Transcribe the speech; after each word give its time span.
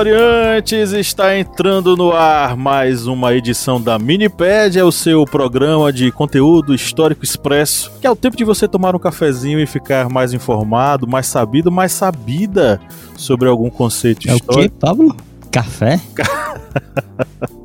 Historiantes, 0.00 0.92
está 0.92 1.36
entrando 1.36 1.94
no 1.94 2.10
ar 2.10 2.56
mais 2.56 3.06
uma 3.06 3.34
edição 3.34 3.78
da 3.78 3.98
Minipédia, 3.98 4.86
o 4.86 4.90
seu 4.90 5.26
programa 5.26 5.92
de 5.92 6.10
conteúdo 6.10 6.74
histórico 6.74 7.22
expresso, 7.22 7.92
que 8.00 8.06
é 8.06 8.10
o 8.10 8.16
tempo 8.16 8.34
de 8.34 8.42
você 8.42 8.66
tomar 8.66 8.96
um 8.96 8.98
cafezinho 8.98 9.60
e 9.60 9.66
ficar 9.66 10.08
mais 10.08 10.32
informado, 10.32 11.06
mais 11.06 11.26
sabido, 11.26 11.70
mais 11.70 11.92
sabida 11.92 12.80
sobre 13.14 13.46
algum 13.46 13.68
conceito 13.68 14.26
é 14.30 14.36
histórico. 14.36 14.62
É 14.62 14.66
o 14.66 14.70
quê, 14.70 14.74
Pablo? 14.80 15.16
Café? 15.50 16.00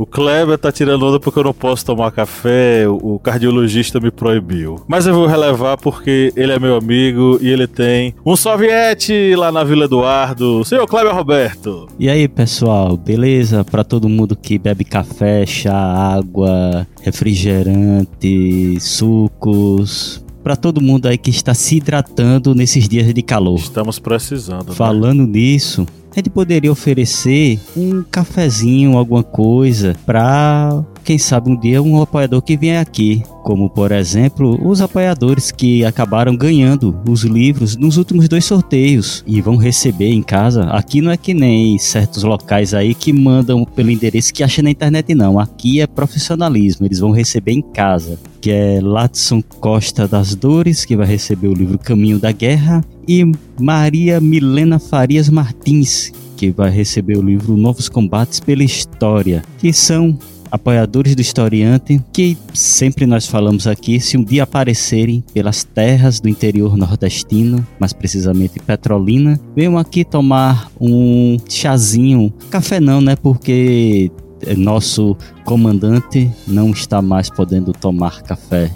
O 0.00 0.06
Kleber 0.06 0.56
tá 0.56 0.72
tirando 0.72 1.04
onda 1.04 1.20
porque 1.20 1.38
eu 1.38 1.44
não 1.44 1.52
posso 1.52 1.84
tomar 1.84 2.10
café, 2.10 2.88
o 2.88 3.18
cardiologista 3.18 4.00
me 4.00 4.10
proibiu. 4.10 4.82
Mas 4.88 5.06
eu 5.06 5.12
vou 5.12 5.26
relevar 5.26 5.76
porque 5.76 6.32
ele 6.34 6.52
é 6.52 6.58
meu 6.58 6.74
amigo 6.74 7.38
e 7.42 7.50
ele 7.50 7.66
tem 7.66 8.14
um 8.24 8.34
soviete 8.34 9.34
lá 9.36 9.52
na 9.52 9.62
Vila 9.62 9.84
Eduardo, 9.84 10.64
senhor 10.64 10.86
Kleber 10.86 11.14
Roberto. 11.14 11.86
E 11.98 12.08
aí, 12.08 12.26
pessoal, 12.28 12.96
beleza? 12.96 13.62
Para 13.62 13.84
todo 13.84 14.08
mundo 14.08 14.34
que 14.34 14.58
bebe 14.58 14.84
café, 14.84 15.44
chá, 15.44 15.76
água, 15.76 16.86
refrigerante, 17.02 18.80
sucos, 18.80 20.24
para 20.42 20.56
todo 20.56 20.80
mundo 20.80 21.08
aí 21.08 21.18
que 21.18 21.28
está 21.28 21.52
se 21.52 21.76
hidratando 21.76 22.54
nesses 22.54 22.88
dias 22.88 23.12
de 23.12 23.20
calor. 23.20 23.58
Estamos 23.58 23.98
precisando. 23.98 24.70
Né? 24.70 24.74
Falando 24.74 25.26
nisso, 25.26 25.86
a 26.10 26.16
gente 26.16 26.30
poderia 26.30 26.72
oferecer 26.72 27.60
um 27.76 28.02
cafezinho, 28.02 28.96
alguma 28.96 29.22
coisa, 29.22 29.94
para 30.04 30.84
quem 31.10 31.18
sabe 31.18 31.50
um 31.50 31.56
dia 31.56 31.82
um 31.82 32.00
apoiador 32.00 32.40
que 32.40 32.56
vem 32.56 32.76
aqui, 32.76 33.24
como 33.42 33.68
por 33.68 33.90
exemplo 33.90 34.56
os 34.64 34.80
apoiadores 34.80 35.50
que 35.50 35.84
acabaram 35.84 36.36
ganhando 36.36 36.96
os 37.04 37.24
livros 37.24 37.76
nos 37.76 37.96
últimos 37.96 38.28
dois 38.28 38.44
sorteios 38.44 39.24
e 39.26 39.40
vão 39.40 39.56
receber 39.56 40.12
em 40.12 40.22
casa. 40.22 40.66
Aqui 40.66 41.00
não 41.00 41.10
é 41.10 41.16
que 41.16 41.34
nem 41.34 41.76
certos 41.80 42.22
locais 42.22 42.74
aí 42.74 42.94
que 42.94 43.12
mandam 43.12 43.64
pelo 43.64 43.90
endereço 43.90 44.32
que 44.32 44.44
acha 44.44 44.62
na 44.62 44.70
internet, 44.70 45.12
não. 45.12 45.40
Aqui 45.40 45.80
é 45.80 45.86
profissionalismo, 45.88 46.86
eles 46.86 47.00
vão 47.00 47.10
receber 47.10 47.54
em 47.54 47.60
casa. 47.60 48.16
Que 48.40 48.52
é 48.52 48.80
Latson 48.80 49.42
Costa 49.42 50.06
das 50.06 50.36
Dores, 50.36 50.84
que 50.84 50.96
vai 50.96 51.08
receber 51.08 51.48
o 51.48 51.54
livro 51.54 51.76
Caminho 51.76 52.20
da 52.20 52.30
Guerra, 52.30 52.84
e 53.08 53.24
Maria 53.58 54.20
Milena 54.20 54.78
Farias 54.78 55.28
Martins, 55.28 56.12
que 56.36 56.52
vai 56.52 56.70
receber 56.70 57.18
o 57.18 57.22
livro 57.22 57.56
Novos 57.56 57.88
Combates 57.88 58.38
pela 58.38 58.62
História, 58.62 59.42
que 59.58 59.72
são 59.72 60.16
apoiadores 60.50 61.14
do 61.14 61.20
historiante, 61.20 62.02
que 62.12 62.36
sempre 62.52 63.06
nós 63.06 63.26
falamos 63.26 63.66
aqui, 63.66 64.00
se 64.00 64.16
um 64.16 64.24
dia 64.24 64.42
aparecerem 64.42 65.22
pelas 65.32 65.64
terras 65.64 66.20
do 66.20 66.28
interior 66.28 66.76
nordestino, 66.76 67.66
mais 67.78 67.92
precisamente 67.92 68.58
Petrolina, 68.60 69.38
venham 69.54 69.78
aqui 69.78 70.04
tomar 70.04 70.70
um 70.80 71.36
chazinho, 71.48 72.32
café 72.50 72.80
não, 72.80 73.00
né? 73.00 73.16
Porque 73.16 74.10
nosso 74.56 75.16
comandante 75.44 76.30
não 76.46 76.70
está 76.70 77.02
mais 77.02 77.28
podendo 77.28 77.72
tomar 77.72 78.22
café. 78.22 78.70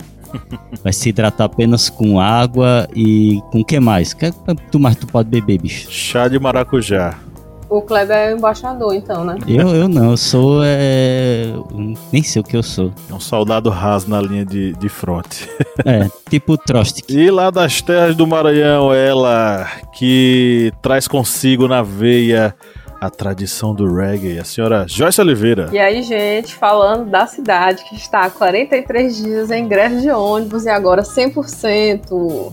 Vai 0.82 0.92
se 0.92 1.10
hidratar 1.10 1.44
apenas 1.44 1.88
com 1.88 2.18
água 2.18 2.88
e 2.94 3.40
com 3.52 3.64
que 3.64 3.78
mais? 3.78 4.16
Tu 4.70 4.80
mais 4.80 4.96
tu 4.96 5.06
pode 5.06 5.30
beber, 5.30 5.60
bicho? 5.60 5.90
Chá 5.90 6.26
de 6.26 6.38
maracujá. 6.38 7.16
O 7.68 7.82
Kleber 7.82 8.16
é 8.16 8.32
o 8.32 8.36
embaixador, 8.36 8.94
então, 8.94 9.24
né? 9.24 9.38
Eu, 9.46 9.68
eu 9.74 9.88
não, 9.88 10.10
eu 10.10 10.16
sou. 10.16 10.60
É... 10.62 11.52
Nem 12.12 12.22
sei 12.22 12.40
o 12.40 12.44
que 12.44 12.56
eu 12.56 12.62
sou. 12.62 12.92
É 13.10 13.14
um 13.14 13.20
soldado 13.20 13.70
raso 13.70 14.08
na 14.08 14.20
linha 14.20 14.44
de, 14.44 14.72
de 14.74 14.88
fronte. 14.88 15.48
É, 15.84 16.08
tipo 16.30 16.56
Trostic. 16.56 17.10
E 17.10 17.30
lá 17.32 17.50
das 17.50 17.82
terras 17.82 18.14
do 18.14 18.26
Maranhão, 18.26 18.94
ela 18.94 19.66
que 19.92 20.72
traz 20.80 21.08
consigo 21.08 21.66
na 21.66 21.82
veia 21.82 22.54
a 23.00 23.10
tradição 23.10 23.74
do 23.74 23.92
reggae, 23.92 24.38
a 24.38 24.44
senhora 24.44 24.86
Joyce 24.88 25.20
Oliveira. 25.20 25.68
E 25.72 25.78
aí, 25.78 26.02
gente, 26.02 26.54
falando 26.54 27.10
da 27.10 27.26
cidade 27.26 27.84
que 27.84 27.96
está 27.96 28.20
há 28.20 28.30
43 28.30 29.16
dias 29.16 29.50
em 29.50 29.68
greve 29.68 30.00
de 30.00 30.10
ônibus 30.10 30.64
e 30.64 30.70
agora 30.70 31.02
100%. 31.02 32.52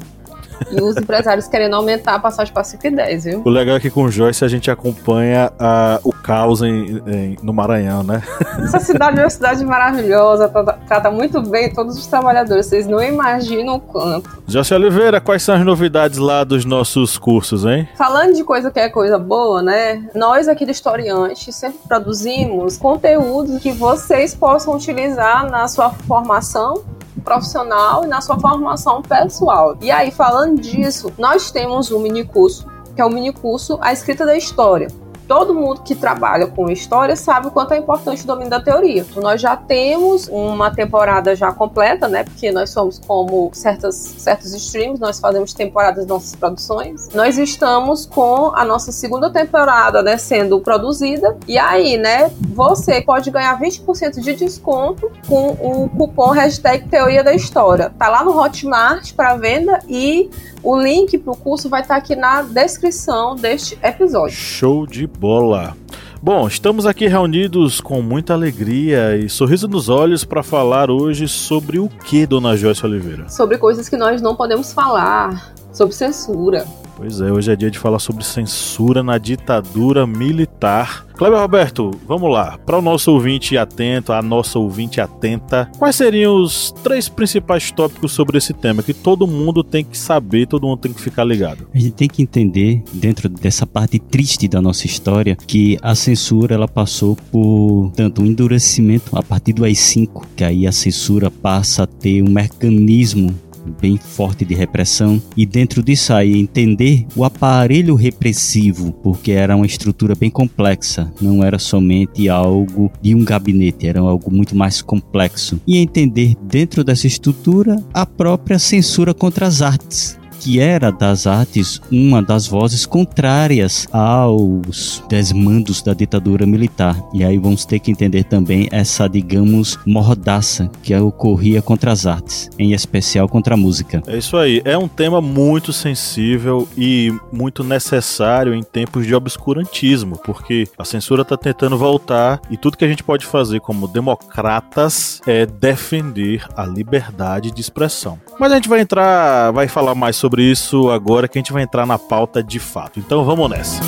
E 0.69 0.81
os 0.81 0.97
empresários 0.97 1.47
querendo 1.47 1.75
aumentar 1.75 2.15
a 2.15 2.19
passagem 2.19 2.53
para 2.53 2.63
5 2.63 2.85
e 2.85 2.91
10, 2.91 3.23
viu? 3.23 3.41
O 3.43 3.49
legal 3.49 3.75
é 3.75 3.79
que 3.79 3.89
com 3.89 4.03
o 4.03 4.11
Joyce 4.11 4.43
a 4.43 4.47
gente 4.47 4.69
acompanha 4.69 5.51
uh, 5.53 6.07
o 6.07 6.13
caos 6.13 6.61
em, 6.61 7.01
em, 7.07 7.37
no 7.41 7.53
Maranhão, 7.53 8.03
né? 8.03 8.21
Essa 8.63 8.79
cidade 8.79 9.19
é 9.19 9.23
uma 9.23 9.29
cidade 9.29 9.65
maravilhosa, 9.65 10.47
trata, 10.49 10.79
trata 10.87 11.11
muito 11.11 11.41
bem 11.41 11.73
todos 11.73 11.97
os 11.97 12.07
trabalhadores, 12.07 12.65
vocês 12.65 12.87
não 12.87 13.01
imaginam 13.01 13.75
o 13.75 13.79
quanto. 13.79 14.29
Joyce 14.47 14.73
Oliveira, 14.73 15.19
quais 15.19 15.43
são 15.43 15.55
as 15.55 15.65
novidades 15.65 16.17
lá 16.17 16.43
dos 16.43 16.65
nossos 16.65 17.17
cursos, 17.17 17.65
hein? 17.65 17.87
Falando 17.97 18.35
de 18.35 18.43
coisa 18.43 18.69
que 18.69 18.79
é 18.79 18.89
coisa 18.89 19.17
boa, 19.17 19.61
né? 19.61 20.07
Nós 20.13 20.47
aqui 20.47 20.65
do 20.65 20.71
Historiante 20.71 21.51
sempre 21.51 21.79
produzimos 21.87 22.77
conteúdos 22.77 23.61
que 23.61 23.71
vocês 23.71 24.35
possam 24.35 24.75
utilizar 24.75 25.49
na 25.49 25.67
sua 25.67 25.91
formação 25.91 26.83
profissional 27.21 28.03
e 28.03 28.07
na 28.07 28.21
sua 28.21 28.39
formação 28.39 29.01
pessoal. 29.01 29.77
E 29.81 29.91
aí, 29.91 30.11
falando 30.11 30.59
disso, 30.59 31.11
nós 31.17 31.51
temos 31.51 31.91
um 31.91 31.99
mini 31.99 32.23
curso, 32.23 32.65
que 32.95 33.01
é 33.01 33.05
o 33.05 33.09
mini 33.09 33.31
curso 33.31 33.77
A 33.81 33.93
Escrita 33.93 34.25
da 34.25 34.35
História 34.35 34.87
todo 35.31 35.53
mundo 35.53 35.81
que 35.81 35.95
trabalha 35.95 36.45
com 36.45 36.69
história 36.69 37.15
sabe 37.15 37.47
o 37.47 37.51
quanto 37.51 37.73
é 37.73 37.77
importante 37.77 38.25
o 38.25 38.27
domínio 38.27 38.49
da 38.49 38.59
teoria. 38.59 39.05
Nós 39.15 39.39
já 39.39 39.55
temos 39.55 40.27
uma 40.27 40.69
temporada 40.71 41.33
já 41.37 41.53
completa, 41.53 42.05
né? 42.09 42.25
Porque 42.25 42.51
nós 42.51 42.71
somos 42.71 42.99
como 42.99 43.49
certas, 43.53 43.95
certos 43.95 44.53
streams, 44.53 44.99
nós 44.99 45.21
fazemos 45.21 45.53
temporadas 45.53 45.99
das 45.99 46.07
nossas 46.07 46.35
produções. 46.35 47.07
Nós 47.13 47.37
estamos 47.37 48.05
com 48.05 48.53
a 48.53 48.65
nossa 48.65 48.91
segunda 48.91 49.29
temporada, 49.29 50.03
né, 50.03 50.17
sendo 50.17 50.59
produzida. 50.59 51.37
E 51.47 51.57
aí, 51.57 51.95
né, 51.95 52.29
você 52.49 52.99
pode 52.99 53.31
ganhar 53.31 53.57
20% 53.57 54.19
de 54.19 54.33
desconto 54.33 55.09
com 55.29 55.51
o 55.51 55.87
cupom 55.87 56.31
hashtag 56.31 56.89
Teoria 56.89 57.23
da 57.23 57.33
História. 57.33 57.89
Tá 57.97 58.09
lá 58.09 58.21
no 58.21 58.37
Hotmart 58.37 59.13
para 59.13 59.37
venda 59.37 59.79
e 59.87 60.29
o 60.63 60.79
link 60.79 61.17
para 61.17 61.33
o 61.33 61.37
curso 61.37 61.69
vai 61.69 61.81
estar 61.81 61.95
tá 61.95 61.99
aqui 61.99 62.15
na 62.15 62.41
descrição 62.41 63.35
deste 63.35 63.77
episódio. 63.81 64.35
Show 64.35 64.85
de 64.85 65.07
bola! 65.07 65.75
Bom, 66.23 66.47
estamos 66.47 66.85
aqui 66.85 67.07
reunidos 67.07 67.81
com 67.81 67.99
muita 67.99 68.33
alegria 68.33 69.17
e 69.17 69.27
sorriso 69.27 69.67
nos 69.67 69.89
olhos 69.89 70.23
para 70.23 70.43
falar 70.43 70.91
hoje 70.91 71.27
sobre 71.27 71.79
o 71.79 71.89
que, 71.89 72.27
dona 72.27 72.55
Joyce 72.55 72.85
Oliveira? 72.85 73.27
Sobre 73.27 73.57
coisas 73.57 73.89
que 73.89 73.97
nós 73.97 74.21
não 74.21 74.35
podemos 74.35 74.71
falar, 74.71 75.51
sobre 75.73 75.95
censura. 75.95 76.67
Pois 77.01 77.19
é, 77.19 77.31
hoje 77.31 77.51
é 77.51 77.55
dia 77.55 77.71
de 77.71 77.79
falar 77.79 77.97
sobre 77.97 78.23
censura 78.23 79.01
na 79.01 79.17
ditadura 79.17 80.05
militar. 80.05 81.07
Kleber 81.15 81.39
Roberto, 81.39 81.89
vamos 82.07 82.31
lá. 82.31 82.59
Para 82.59 82.77
o 82.77 82.81
nosso 82.81 83.11
ouvinte 83.11 83.57
atento, 83.57 84.13
a 84.13 84.21
nossa 84.21 84.59
ouvinte 84.59 85.01
atenta, 85.01 85.67
quais 85.79 85.95
seriam 85.95 86.35
os 86.35 86.71
três 86.83 87.09
principais 87.09 87.71
tópicos 87.71 88.11
sobre 88.11 88.37
esse 88.37 88.53
tema 88.53 88.83
que 88.83 88.93
todo 88.93 89.25
mundo 89.25 89.63
tem 89.63 89.83
que 89.83 89.97
saber, 89.97 90.45
todo 90.45 90.67
mundo 90.67 90.77
tem 90.77 90.93
que 90.93 91.01
ficar 91.01 91.23
ligado? 91.23 91.67
A 91.73 91.79
gente 91.79 91.93
tem 91.93 92.07
que 92.07 92.21
entender, 92.21 92.83
dentro 92.93 93.27
dessa 93.27 93.65
parte 93.65 93.97
triste 93.97 94.47
da 94.47 94.61
nossa 94.61 94.85
história, 94.85 95.35
que 95.35 95.79
a 95.81 95.95
censura 95.95 96.53
ela 96.53 96.67
passou 96.67 97.17
por 97.31 97.91
tanto 97.95 98.21
um 98.21 98.27
endurecimento 98.27 99.17
a 99.17 99.23
partir 99.23 99.53
do 99.53 99.65
AI-5, 99.65 100.23
que 100.35 100.43
aí 100.43 100.67
a 100.67 100.71
censura 100.71 101.31
passa 101.31 101.81
a 101.81 101.87
ter 101.87 102.21
um 102.21 102.29
mecanismo 102.29 103.35
bem 103.79 103.97
forte 103.97 104.45
de 104.45 104.53
repressão 104.53 105.21
e 105.35 105.45
dentro 105.45 105.83
disso 105.83 106.13
aí 106.13 106.37
entender 106.37 107.05
o 107.15 107.23
aparelho 107.23 107.95
repressivo, 107.95 108.91
porque 109.03 109.31
era 109.31 109.55
uma 109.55 109.65
estrutura 109.65 110.15
bem 110.15 110.29
complexa, 110.29 111.11
não 111.21 111.43
era 111.43 111.59
somente 111.59 112.29
algo 112.29 112.91
de 113.01 113.15
um 113.15 113.23
gabinete, 113.23 113.87
era 113.87 113.99
algo 113.99 114.31
muito 114.31 114.55
mais 114.55 114.81
complexo. 114.81 115.59
E 115.67 115.77
entender 115.77 116.35
dentro 116.43 116.83
dessa 116.83 117.07
estrutura 117.07 117.83
a 117.93 118.05
própria 118.05 118.59
censura 118.59 119.13
contra 119.13 119.47
as 119.47 119.61
artes, 119.61 120.17
que 120.41 120.59
era 120.59 120.91
das 120.91 121.27
artes 121.27 121.79
uma 121.91 122.21
das 122.21 122.47
vozes 122.47 122.85
contrárias 122.85 123.87
aos 123.91 125.03
desmandos 125.07 125.83
da 125.83 125.93
ditadura 125.93 126.47
militar. 126.47 126.97
E 127.13 127.23
aí 127.23 127.37
vamos 127.37 127.63
ter 127.63 127.79
que 127.79 127.91
entender 127.91 128.23
também 128.23 128.67
essa, 128.71 129.07
digamos, 129.07 129.77
mordaça 129.85 130.69
que 130.81 130.95
ocorria 130.95 131.61
contra 131.61 131.91
as 131.91 132.07
artes, 132.07 132.49
em 132.57 132.73
especial 132.73 133.29
contra 133.29 133.53
a 133.53 133.57
música. 133.57 134.01
É 134.07 134.17
isso 134.17 134.35
aí, 134.35 134.63
é 134.65 134.75
um 134.75 134.87
tema 134.87 135.21
muito 135.21 135.71
sensível 135.71 136.67
e 136.75 137.13
muito 137.31 137.63
necessário 137.63 138.55
em 138.55 138.63
tempos 138.63 139.05
de 139.05 139.13
obscurantismo, 139.13 140.17
porque 140.25 140.67
a 140.75 140.83
censura 140.83 141.21
está 141.21 141.37
tentando 141.37 141.77
voltar 141.77 142.41
e 142.49 142.57
tudo 142.57 142.77
que 142.77 142.85
a 142.85 142.87
gente 142.87 143.03
pode 143.03 143.25
fazer 143.25 143.59
como 143.59 143.87
democratas 143.87 145.21
é 145.27 145.45
defender 145.45 146.47
a 146.55 146.65
liberdade 146.65 147.51
de 147.51 147.61
expressão. 147.61 148.19
Mas 148.39 148.51
a 148.51 148.55
gente 148.55 148.69
vai 148.69 148.81
entrar, 148.81 149.51
vai 149.51 149.67
falar 149.67 149.93
mais 149.93 150.15
sobre 150.15 150.30
isso 150.39 150.89
agora 150.89 151.27
que 151.27 151.37
a 151.37 151.41
gente 151.41 151.53
vai 151.53 151.63
entrar 151.63 151.85
na 151.85 151.97
pauta 151.97 152.43
de 152.43 152.59
fato. 152.59 152.99
Então 152.99 153.25
vamos 153.25 153.49
nessa. 153.49 153.81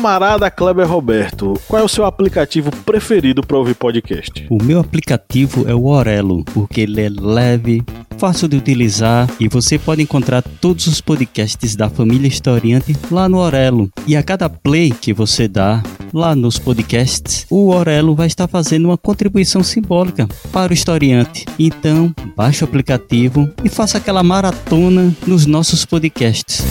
Camarada 0.00 0.50
Kleber 0.50 0.88
Roberto, 0.88 1.60
qual 1.68 1.82
é 1.82 1.84
o 1.84 1.88
seu 1.88 2.06
aplicativo 2.06 2.70
preferido 2.86 3.42
para 3.46 3.58
ouvir 3.58 3.74
podcast? 3.74 4.46
O 4.48 4.62
meu 4.62 4.80
aplicativo 4.80 5.68
é 5.68 5.74
o 5.74 5.84
Orelo, 5.84 6.42
porque 6.54 6.80
ele 6.80 7.02
é 7.02 7.10
leve, 7.10 7.84
fácil 8.20 8.48
de 8.48 8.56
utilizar 8.58 9.30
e 9.40 9.48
você 9.48 9.78
pode 9.78 10.02
encontrar 10.02 10.42
todos 10.42 10.86
os 10.86 11.00
podcasts 11.00 11.74
da 11.74 11.88
família 11.88 12.28
Historiante 12.28 12.94
lá 13.10 13.26
no 13.30 13.38
Orelo. 13.38 13.88
E 14.06 14.14
a 14.14 14.22
cada 14.22 14.46
play 14.46 14.90
que 14.90 15.14
você 15.14 15.48
dá 15.48 15.82
lá 16.12 16.36
nos 16.36 16.58
podcasts, 16.58 17.46
o 17.48 17.70
Orelo 17.70 18.14
vai 18.14 18.26
estar 18.26 18.46
fazendo 18.46 18.84
uma 18.84 18.98
contribuição 18.98 19.62
simbólica 19.62 20.28
para 20.52 20.70
o 20.70 20.74
historiante. 20.74 21.46
Então, 21.58 22.14
baixe 22.36 22.62
o 22.62 22.66
aplicativo 22.68 23.48
e 23.64 23.70
faça 23.70 23.96
aquela 23.96 24.22
maratona 24.22 25.16
nos 25.26 25.46
nossos 25.46 25.86
podcasts. 25.86 26.62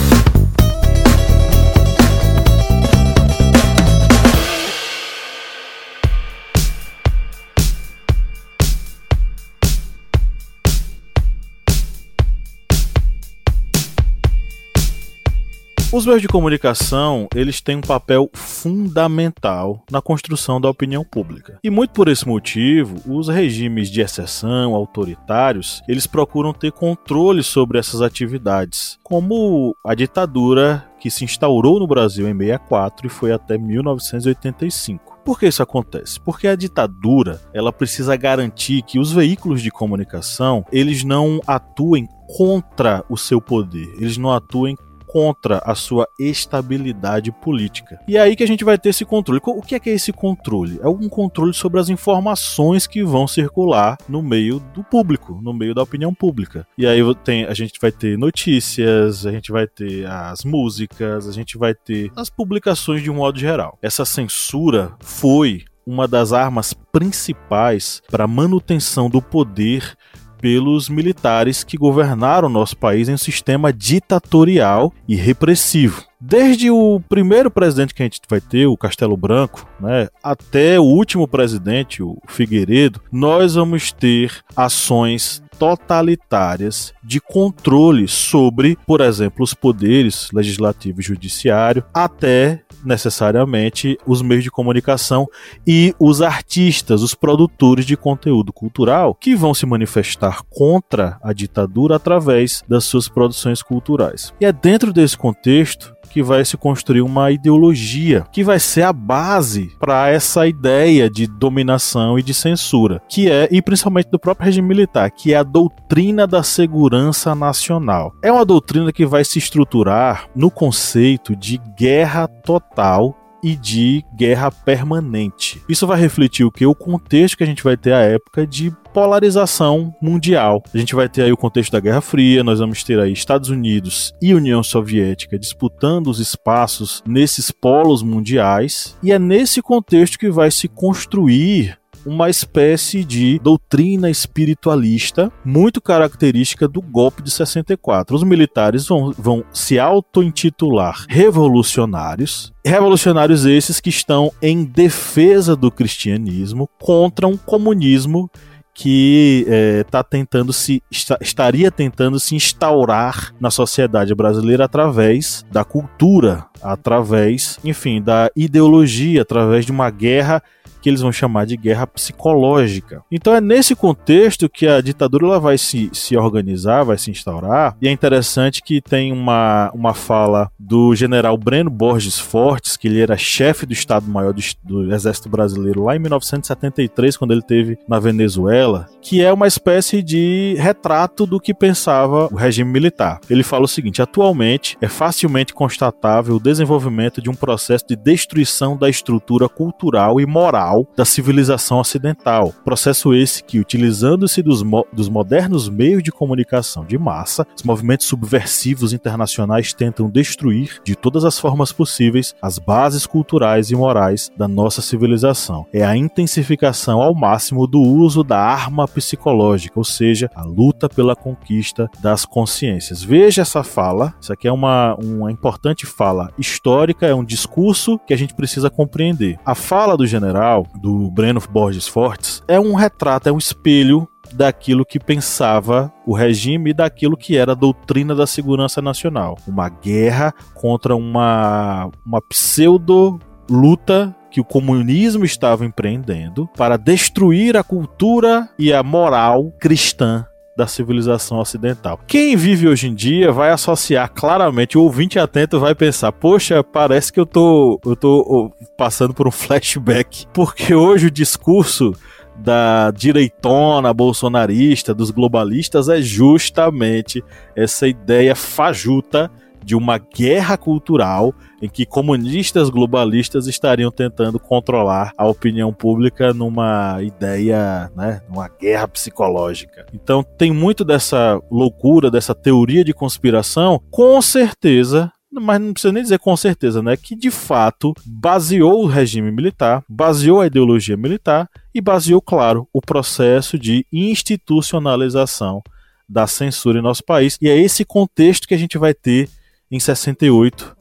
Os 15.91 16.05
meios 16.05 16.21
de 16.21 16.27
comunicação, 16.27 17.27
eles 17.33 17.61
têm 17.61 17.77
um 17.77 17.81
papel 17.81 18.29
fundamental 18.35 19.83
na 19.89 19.99
construção 19.99 20.61
da 20.61 20.69
opinião 20.69 21.03
pública. 21.03 21.57
E 21.63 21.69
muito 21.71 21.93
por 21.93 22.07
esse 22.07 22.27
motivo, 22.27 23.01
os 23.11 23.27
regimes 23.27 23.89
de 23.89 23.99
exceção, 23.99 24.75
autoritários, 24.75 25.81
eles 25.87 26.05
procuram 26.05 26.53
ter 26.53 26.71
controle 26.71 27.41
sobre 27.41 27.79
essas 27.79 28.03
atividades, 28.03 28.99
como 29.03 29.75
a 29.83 29.95
ditadura 29.95 30.87
que 30.99 31.09
se 31.09 31.25
instaurou 31.25 31.79
no 31.79 31.87
Brasil 31.87 32.29
em 32.29 32.37
64 32.37 33.07
e 33.07 33.09
foi 33.09 33.31
até 33.31 33.57
1985. 33.57 35.17
Por 35.25 35.39
que 35.39 35.47
isso 35.47 35.63
acontece? 35.63 36.19
Porque 36.19 36.47
a 36.47 36.55
ditadura, 36.55 37.41
ela 37.51 37.73
precisa 37.73 38.15
garantir 38.15 38.83
que 38.83 38.99
os 38.99 39.11
veículos 39.11 39.59
de 39.59 39.71
comunicação, 39.71 40.63
eles 40.71 41.03
não 41.03 41.41
atuem 41.47 42.07
contra 42.37 43.03
o 43.09 43.17
seu 43.17 43.41
poder, 43.41 43.91
eles 43.97 44.17
não 44.17 44.31
atuem 44.31 44.75
contra 45.09 45.59
a 45.65 45.73
sua 45.73 46.07
estabilidade 46.19 47.31
política. 47.31 47.99
E 48.07 48.15
é 48.15 48.21
aí 48.21 48.35
que 48.35 48.43
a 48.43 48.47
gente 48.47 48.63
vai 48.63 48.77
ter 48.77 48.89
esse 48.89 49.03
controle. 49.03 49.41
O 49.43 49.61
que 49.61 49.73
é 49.73 49.79
que 49.79 49.89
é 49.89 49.93
esse 49.93 50.13
controle? 50.13 50.79
É 50.83 50.87
um 50.87 51.09
controle 51.09 51.51
sobre 51.51 51.79
as 51.79 51.89
informações 51.89 52.85
que 52.85 53.03
vão 53.03 53.27
circular 53.27 53.97
no 54.07 54.21
meio 54.21 54.59
do 54.73 54.83
público, 54.83 55.39
no 55.41 55.51
meio 55.51 55.73
da 55.73 55.81
opinião 55.81 56.13
pública. 56.13 56.67
E 56.77 56.85
aí 56.85 56.99
tem, 57.23 57.45
a 57.45 57.55
gente 57.55 57.79
vai 57.81 57.91
ter 57.91 58.19
notícias, 58.19 59.25
a 59.25 59.31
gente 59.31 59.51
vai 59.51 59.65
ter 59.65 60.05
as 60.05 60.43
músicas, 60.43 61.27
a 61.27 61.31
gente 61.31 61.57
vai 61.57 61.73
ter 61.73 62.11
as 62.15 62.29
publicações 62.29 63.01
de 63.01 63.09
um 63.09 63.15
modo 63.15 63.39
geral. 63.39 63.79
Essa 63.81 64.05
censura 64.05 64.93
foi 64.99 65.63
uma 65.89 66.07
das 66.07 66.31
armas 66.31 66.73
principais 66.91 68.01
para 68.09 68.25
a 68.25 68.27
manutenção 68.27 69.09
do 69.09 69.21
poder 69.21 69.95
pelos 70.39 70.89
militares 70.89 71.63
que 71.63 71.77
governaram 71.77 72.49
nosso 72.49 72.77
país 72.77 73.09
em 73.09 73.13
um 73.13 73.17
sistema 73.17 73.71
ditatorial 73.71 74.93
e 75.07 75.15
repressivo. 75.15 76.03
Desde 76.19 76.69
o 76.69 77.01
primeiro 77.07 77.49
presidente 77.49 77.93
que 77.93 78.01
a 78.01 78.05
gente 78.05 78.19
vai 78.29 78.41
ter, 78.41 78.65
o 78.67 78.75
Castelo 78.75 79.15
Branco, 79.15 79.65
né, 79.79 80.09
até 80.21 80.79
o 80.79 80.83
último 80.83 81.27
presidente, 81.27 82.03
o 82.03 82.17
Figueiredo, 82.27 83.01
nós 83.11 83.55
vamos 83.55 83.91
ter 83.91 84.33
ações 84.55 85.41
totalitárias 85.57 86.93
de 87.03 87.19
controle 87.19 88.07
sobre, 88.07 88.77
por 88.87 89.01
exemplo, 89.01 89.43
os 89.43 89.53
poderes 89.53 90.29
legislativo 90.33 91.01
e 91.01 91.03
judiciário, 91.03 91.83
até 91.93 92.63
necessariamente 92.83 93.97
os 94.05 94.21
meios 94.21 94.43
de 94.43 94.51
comunicação 94.51 95.27
e 95.65 95.93
os 95.99 96.21
artistas, 96.21 97.01
os 97.01 97.13
produtores 97.13 97.85
de 97.85 97.97
conteúdo 97.97 98.53
cultural, 98.53 99.15
que 99.15 99.35
vão 99.35 99.53
se 99.53 99.65
manifestar 99.65 100.41
contra 100.49 101.17
a 101.21 101.33
ditadura 101.33 101.95
através 101.95 102.63
das 102.67 102.83
suas 102.85 103.07
produções 103.07 103.61
culturais. 103.61 104.33
E 104.39 104.45
é 104.45 104.51
dentro 104.51 104.93
desse 104.93 105.17
contexto 105.17 105.93
que 106.09 106.23
vai 106.23 106.43
se 106.43 106.57
construir 106.57 107.01
uma 107.01 107.31
ideologia 107.31 108.25
que 108.31 108.43
vai 108.43 108.59
ser 108.59 108.81
a 108.81 108.93
base 108.93 109.71
para 109.79 110.09
essa 110.09 110.47
ideia 110.47 111.09
de 111.09 111.27
dominação 111.27 112.17
e 112.17 112.23
de 112.23 112.33
censura, 112.33 113.01
que 113.07 113.29
é, 113.29 113.47
e 113.51 113.61
principalmente 113.61 114.09
do 114.09 114.19
próprio 114.19 114.45
regime 114.45 114.67
militar, 114.67 115.11
que 115.11 115.33
é 115.33 115.37
a 115.37 115.43
doutrina 115.43 116.25
da 116.25 116.43
segurança 116.43 117.33
nacional. 117.35 118.13
É 118.21 118.31
uma 118.31 118.45
doutrina 118.45 118.91
que 118.91 119.05
vai 119.05 119.23
se 119.23 119.37
estruturar 119.39 120.27
no 120.35 120.49
conceito 120.49 121.35
de 121.35 121.59
guerra 121.77 122.27
total 122.27 123.15
e 123.43 123.55
de 123.55 124.03
guerra 124.15 124.51
permanente. 124.51 125.61
Isso 125.67 125.87
vai 125.87 125.99
refletir 125.99 126.45
o 126.45 126.51
que? 126.51 126.65
O 126.65 126.75
contexto 126.75 127.37
que 127.37 127.43
a 127.43 127.47
gente 127.47 127.63
vai 127.63 127.77
ter 127.77 127.93
à 127.93 128.01
época 128.01 128.45
de 128.45 128.71
polarização 128.93 129.93
mundial. 130.01 130.63
A 130.73 130.77
gente 130.77 130.95
vai 130.95 131.07
ter 131.07 131.23
aí 131.23 131.31
o 131.31 131.37
contexto 131.37 131.71
da 131.71 131.79
Guerra 131.79 132.01
Fria, 132.01 132.43
nós 132.43 132.59
vamos 132.59 132.83
ter 132.83 132.99
aí 132.99 133.13
Estados 133.13 133.49
Unidos 133.49 134.13
e 134.21 134.33
União 134.33 134.63
Soviética 134.63 135.37
disputando 135.37 136.07
os 136.07 136.19
espaços 136.19 137.03
nesses 137.05 137.51
polos 137.51 138.01
mundiais, 138.01 138.97
e 139.01 139.11
é 139.11 139.19
nesse 139.19 139.61
contexto 139.61 140.17
que 140.17 140.29
vai 140.29 140.51
se 140.51 140.67
construir 140.67 141.78
uma 142.05 142.29
espécie 142.29 143.03
de 143.03 143.39
doutrina 143.39 144.09
espiritualista 144.09 145.31
muito 145.43 145.81
característica 145.81 146.67
do 146.67 146.81
golpe 146.81 147.21
de 147.21 147.31
64. 147.31 148.15
Os 148.15 148.23
militares 148.23 148.87
vão, 148.87 149.13
vão 149.17 149.43
se 149.51 149.79
auto-intitular 149.79 151.05
revolucionários, 151.07 152.53
revolucionários 152.65 153.45
esses 153.45 153.79
que 153.79 153.89
estão 153.89 154.31
em 154.41 154.63
defesa 154.63 155.55
do 155.55 155.71
cristianismo 155.71 156.69
contra 156.79 157.27
um 157.27 157.37
comunismo 157.37 158.29
que 158.73 159.45
é, 159.49 159.83
tá 159.83 160.01
tentando 160.01 160.53
se 160.53 160.81
está, 160.89 161.17
estaria 161.19 161.69
tentando 161.69 162.17
se 162.17 162.33
instaurar 162.33 163.33
na 163.37 163.51
sociedade 163.51 164.15
brasileira 164.15 164.63
através 164.63 165.45
da 165.51 165.65
cultura, 165.65 166.45
através, 166.61 167.59
enfim, 167.61 168.01
da 168.01 168.31
ideologia, 168.37 169.23
através 169.23 169.65
de 169.65 169.71
uma 169.73 169.89
guerra 169.89 170.41
que 170.81 170.89
eles 170.89 171.01
vão 171.01 171.11
chamar 171.11 171.45
de 171.45 171.57
guerra 171.57 171.87
psicológica. 171.87 173.03
Então 173.11 173.33
é 173.33 173.41
nesse 173.41 173.75
contexto 173.75 174.49
que 174.49 174.67
a 174.67 174.81
ditadura 174.81 175.25
ela 175.25 175.39
vai 175.39 175.57
se, 175.57 175.89
se 175.93 176.15
organizar, 176.17 176.83
vai 176.83 176.97
se 176.97 177.11
instaurar, 177.11 177.75
e 177.81 177.87
é 177.87 177.91
interessante 177.91 178.61
que 178.61 178.81
tem 178.81 179.11
uma, 179.11 179.71
uma 179.73 179.93
fala 179.93 180.49
do 180.57 180.95
general 180.95 181.37
Breno 181.37 181.69
Borges 181.69 182.19
Fortes, 182.19 182.77
que 182.77 182.87
ele 182.87 183.01
era 183.01 183.17
chefe 183.17 183.65
do 183.65 183.73
Estado-Maior 183.73 184.33
do, 184.33 184.41
do 184.63 184.93
Exército 184.93 185.29
Brasileiro 185.29 185.83
lá 185.83 185.95
em 185.95 185.99
1973, 185.99 187.17
quando 187.17 187.31
ele 187.31 187.41
teve 187.41 187.77
na 187.87 187.99
Venezuela, 187.99 188.87
que 189.01 189.21
é 189.21 189.31
uma 189.31 189.47
espécie 189.47 190.01
de 190.01 190.55
retrato 190.57 191.25
do 191.25 191.39
que 191.39 191.53
pensava 191.53 192.27
o 192.31 192.35
regime 192.35 192.71
militar. 192.71 193.19
Ele 193.29 193.43
fala 193.43 193.65
o 193.65 193.67
seguinte: 193.67 194.01
atualmente 194.01 194.77
é 194.81 194.87
facilmente 194.87 195.53
constatável 195.53 196.35
o 196.35 196.39
desenvolvimento 196.39 197.21
de 197.21 197.29
um 197.29 197.35
processo 197.35 197.85
de 197.87 197.95
destruição 197.95 198.77
da 198.77 198.89
estrutura 198.89 199.49
cultural 199.49 200.19
e 200.19 200.25
moral 200.25 200.68
da 200.95 201.05
civilização 201.05 201.79
ocidental. 201.79 202.53
Processo 202.63 203.13
esse 203.13 203.43
que, 203.43 203.59
utilizando-se 203.59 204.41
dos, 204.41 204.63
mo 204.63 204.85
dos 204.91 205.09
modernos 205.09 205.69
meios 205.69 206.03
de 206.03 206.11
comunicação 206.11 206.85
de 206.85 206.97
massa, 206.97 207.45
os 207.55 207.63
movimentos 207.63 208.07
subversivos 208.07 208.93
internacionais 208.93 209.73
tentam 209.73 210.09
destruir, 210.09 210.79
de 210.83 210.95
todas 210.95 211.25
as 211.25 211.39
formas 211.39 211.71
possíveis, 211.71 212.35
as 212.41 212.59
bases 212.59 213.05
culturais 213.05 213.71
e 213.71 213.75
morais 213.75 214.31
da 214.37 214.47
nossa 214.47 214.81
civilização. 214.81 215.65
É 215.73 215.83
a 215.83 215.95
intensificação 215.95 217.01
ao 217.01 217.13
máximo 217.15 217.67
do 217.67 217.81
uso 217.81 218.23
da 218.23 218.39
arma 218.39 218.87
psicológica, 218.87 219.79
ou 219.79 219.83
seja, 219.83 220.29
a 220.35 220.43
luta 220.43 220.89
pela 220.89 221.15
conquista 221.15 221.89
das 221.99 222.25
consciências. 222.25 223.03
Veja 223.03 223.41
essa 223.41 223.63
fala, 223.63 224.13
isso 224.19 224.33
aqui 224.33 224.47
é 224.47 224.51
uma, 224.51 224.95
uma 224.95 225.31
importante 225.31 225.85
fala 225.85 226.31
histórica, 226.37 227.05
é 227.05 227.13
um 227.13 227.23
discurso 227.23 227.99
que 227.99 228.13
a 228.13 228.17
gente 228.17 228.33
precisa 228.33 228.69
compreender. 228.69 229.37
A 229.45 229.55
fala 229.55 229.95
do 229.95 230.05
general, 230.05 230.58
do 230.75 231.09
Breno 231.11 231.41
Borges 231.49 231.87
Fortes, 231.87 232.43
é 232.47 232.59
um 232.59 232.73
retrato, 232.73 233.29
é 233.29 233.31
um 233.31 233.37
espelho 233.37 234.07
daquilo 234.31 234.85
que 234.85 234.99
pensava 234.99 235.91
o 236.05 236.13
regime 236.13 236.69
e 236.69 236.73
daquilo 236.73 237.17
que 237.17 237.35
era 237.35 237.53
a 237.53 237.55
doutrina 237.55 238.13
da 238.13 238.27
segurança 238.27 238.81
nacional. 238.81 239.37
Uma 239.47 239.69
guerra 239.69 240.33
contra 240.53 240.95
uma, 240.95 241.89
uma 242.05 242.21
pseudo 242.21 243.19
luta 243.49 244.15
que 244.29 244.39
o 244.39 244.45
comunismo 244.45 245.25
estava 245.25 245.65
empreendendo 245.65 246.47
para 246.55 246.77
destruir 246.77 247.57
a 247.57 247.63
cultura 247.63 248.47
e 248.59 248.71
a 248.71 248.83
moral 248.83 249.51
cristã 249.59 250.25
da 250.59 250.67
civilização 250.67 251.39
ocidental. 251.39 251.97
Quem 252.05 252.35
vive 252.35 252.67
hoje 252.67 252.89
em 252.89 252.93
dia 252.93 253.31
vai 253.31 253.49
associar 253.49 254.11
claramente, 254.13 254.77
o 254.77 254.81
ouvinte 254.81 255.17
atento 255.17 255.57
vai 255.57 255.73
pensar: 255.73 256.11
poxa, 256.11 256.61
parece 256.61 257.13
que 257.13 257.19
eu 257.19 257.25
tô, 257.25 257.79
eu 257.85 257.95
tô 257.95 258.51
passando 258.77 259.13
por 259.13 259.25
um 259.25 259.31
flashback, 259.31 260.27
porque 260.33 260.75
hoje 260.75 261.07
o 261.07 261.11
discurso 261.11 261.93
da 262.35 262.91
direitona 262.91 263.93
bolsonarista, 263.93 264.93
dos 264.93 265.11
globalistas, 265.11 265.87
é 265.87 266.01
justamente 266.01 267.23
essa 267.55 267.87
ideia 267.87 268.35
fajuta 268.35 269.31
de 269.63 269.75
uma 269.75 269.97
guerra 269.97 270.57
cultural 270.57 271.33
em 271.61 271.67
que 271.67 271.85
comunistas 271.85 272.69
globalistas 272.69 273.47
estariam 273.47 273.91
tentando 273.91 274.39
controlar 274.39 275.11
a 275.17 275.27
opinião 275.27 275.73
pública 275.73 276.33
numa 276.33 277.01
ideia, 277.01 277.91
né, 277.95 278.21
numa 278.29 278.47
guerra 278.47 278.87
psicológica. 278.87 279.85
Então 279.93 280.23
tem 280.23 280.51
muito 280.51 280.85
dessa 280.85 281.39
loucura, 281.51 282.09
dessa 282.09 282.33
teoria 282.33 282.83
de 282.83 282.93
conspiração, 282.93 283.81
com 283.91 284.21
certeza 284.21 285.11
mas 285.31 285.61
não 285.61 285.73
precisa 285.73 285.93
nem 285.93 286.01
dizer 286.01 286.17
com 286.17 286.35
certeza, 286.35 286.81
né? 286.81 286.97
Que 286.97 287.15
de 287.15 287.29
fato 287.29 287.93
baseou 288.05 288.83
o 288.83 288.87
regime 288.87 289.31
militar, 289.31 289.83
baseou 289.87 290.41
a 290.41 290.47
ideologia 290.47 290.97
militar 290.97 291.47
e 291.73 291.79
baseou, 291.79 292.21
claro, 292.21 292.67
o 292.73 292.81
processo 292.81 293.57
de 293.57 293.85
institucionalização 293.93 295.61
da 296.07 296.25
censura 296.25 296.79
em 296.79 296.81
nosso 296.81 297.03
país. 297.03 297.37
E 297.39 297.47
é 297.47 297.55
esse 297.55 297.85
contexto 297.85 298.47
que 298.47 298.55
a 298.55 298.57
gente 298.57 298.77
vai 298.77 298.93
ter 298.93 299.29
em 299.71 299.79
68, 299.79 300.75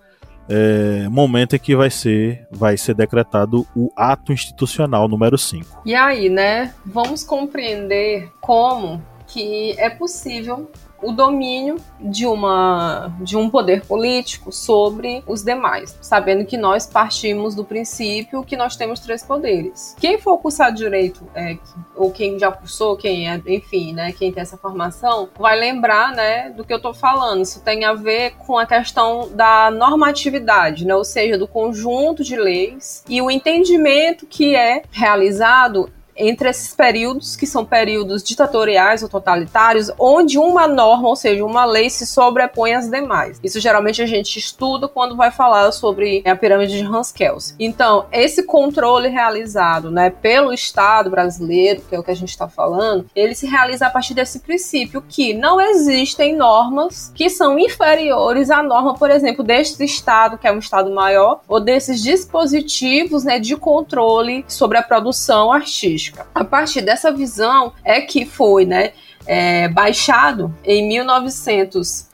é, 0.49 1.09
momento 1.09 1.54
em 1.54 1.59
que 1.59 1.76
vai 1.76 1.90
ser, 1.90 2.47
vai 2.50 2.76
ser 2.76 2.95
decretado 2.95 3.66
o 3.76 3.90
ato 3.95 4.33
institucional 4.33 5.07
número 5.07 5.37
5. 5.37 5.83
E 5.85 5.95
aí, 5.95 6.28
né? 6.30 6.75
Vamos 6.87 7.23
compreender 7.23 8.30
como 8.40 9.02
que 9.26 9.78
é 9.78 9.90
possível 9.90 10.71
o 11.02 11.12
domínio 11.12 11.76
de, 12.00 12.26
uma, 12.26 13.12
de 13.21 13.37
um 13.37 13.49
poder 13.49 13.85
político 13.85 14.52
sobre 14.52 15.23
os 15.26 15.43
demais, 15.43 15.97
sabendo 16.00 16.45
que 16.45 16.57
nós 16.57 16.87
partimos 16.87 17.55
do 17.55 17.64
princípio 17.64 18.43
que 18.43 18.57
nós 18.57 18.76
temos 18.76 19.00
três 19.00 19.23
poderes. 19.23 19.95
Quem 19.99 20.19
for 20.19 20.38
cursar 20.38 20.73
direito, 20.73 21.26
é, 21.35 21.57
ou 21.95 22.11
quem 22.11 22.38
já 22.38 22.50
cursou, 22.50 22.97
quem 22.97 23.31
é, 23.31 23.40
enfim, 23.47 23.93
né, 23.93 24.12
quem 24.12 24.33
tem 24.33 24.43
essa 24.43 24.57
formação, 24.57 25.28
vai 25.38 25.59
lembrar, 25.59 26.12
né, 26.14 26.50
do 26.50 26.64
que 26.64 26.73
eu 26.73 26.78
estou 26.78 26.95
falando. 26.95 27.43
Isso 27.43 27.61
tem 27.62 27.85
a 27.85 27.95
ver 27.95 28.33
com 28.38 28.59
a 28.59 28.67
questão 28.67 29.28
da 29.33 29.71
normatividade, 29.71 30.85
né, 30.85 30.95
ou 30.95 31.05
seja, 31.05 31.38
do 31.38 31.47
conjunto 31.47 32.25
de 32.25 32.37
leis 32.37 33.05
e 33.09 33.23
o 33.23 33.31
entendimento 33.31 34.26
que 34.26 34.55
é 34.55 34.83
realizado 34.90 35.90
entre 36.19 36.49
esses 36.49 36.75
períodos, 36.75 37.37
que 37.37 37.47
são 37.47 37.65
períodos 37.65 38.23
ditatoriais 38.23 39.03
ou 39.03 39.09
totalitários, 39.09 39.91
onde 39.99 40.39
uma 40.39 40.67
norma, 40.67 41.09
ou 41.09 41.17
seja, 41.17 41.45
uma 41.45 41.65
lei 41.65 41.89
se 41.89 42.07
sobrepõe 42.07 42.75
às 42.75 42.91
demais. 42.91 43.39
Isso 43.43 43.61
geralmente 43.61 44.03
a 44.03 44.07
gente 44.07 44.39
estuda 44.39 44.89
quando 44.89 45.17
vai 45.17 45.31
falar 45.31 45.71
sobre 45.73 46.23
a 46.27 46.35
pirâmide 46.35 46.79
de 46.79 46.85
Hans 46.85 47.13
Kelsen. 47.13 47.57
Então, 47.61 48.07
esse 48.11 48.43
controle 48.43 49.09
realizado 49.09 49.91
né, 49.91 50.11
pelo 50.11 50.53
Estado 50.53 51.11
brasileiro, 51.11 51.83
que 51.89 51.95
é 51.95 51.99
o 51.99 52.03
que 52.03 52.11
a 52.11 52.17
gente 52.17 52.31
está 52.31 52.49
falando, 52.49 53.07
ele 53.15 53.35
se 53.35 53.47
realiza 53.47 53.87
a 53.87 53.91
partir 53.91 54.15
desse 54.15 54.41
princípio 54.41 55.03
que 55.09 55.35
não 55.35 55.61
existem 55.61 56.35
normas 56.35 57.13
que 57.15 57.31
são 57.31 57.59
inferiores 57.59 58.51
à 58.51 58.63
norma, 58.63 58.95
por 58.95 59.11
exemplo, 59.11 59.45
deste 59.45 59.85
Estado, 59.85 60.39
que 60.39 60.47
é 60.47 60.53
um 60.53 60.59
Estado 60.59 60.91
maior, 60.91 61.41
ou 61.47 61.61
desses 61.61 62.03
dispositivos 62.03 63.25
né, 63.25 63.39
de 63.39 63.57
controle 63.57 64.45
sobre 64.49 64.79
a 64.79 64.83
produção 64.83 65.53
artística 65.53 66.08
política. 66.09 66.27
A 66.35 66.45
partir 66.45 66.83
dessa 66.83 67.12
visão 67.12 67.73
é 67.85 68.00
que 68.00 68.25
foi, 68.25 68.65
né, 68.65 68.93
é, 69.27 69.69
baixado 69.69 70.55
em 70.65 70.87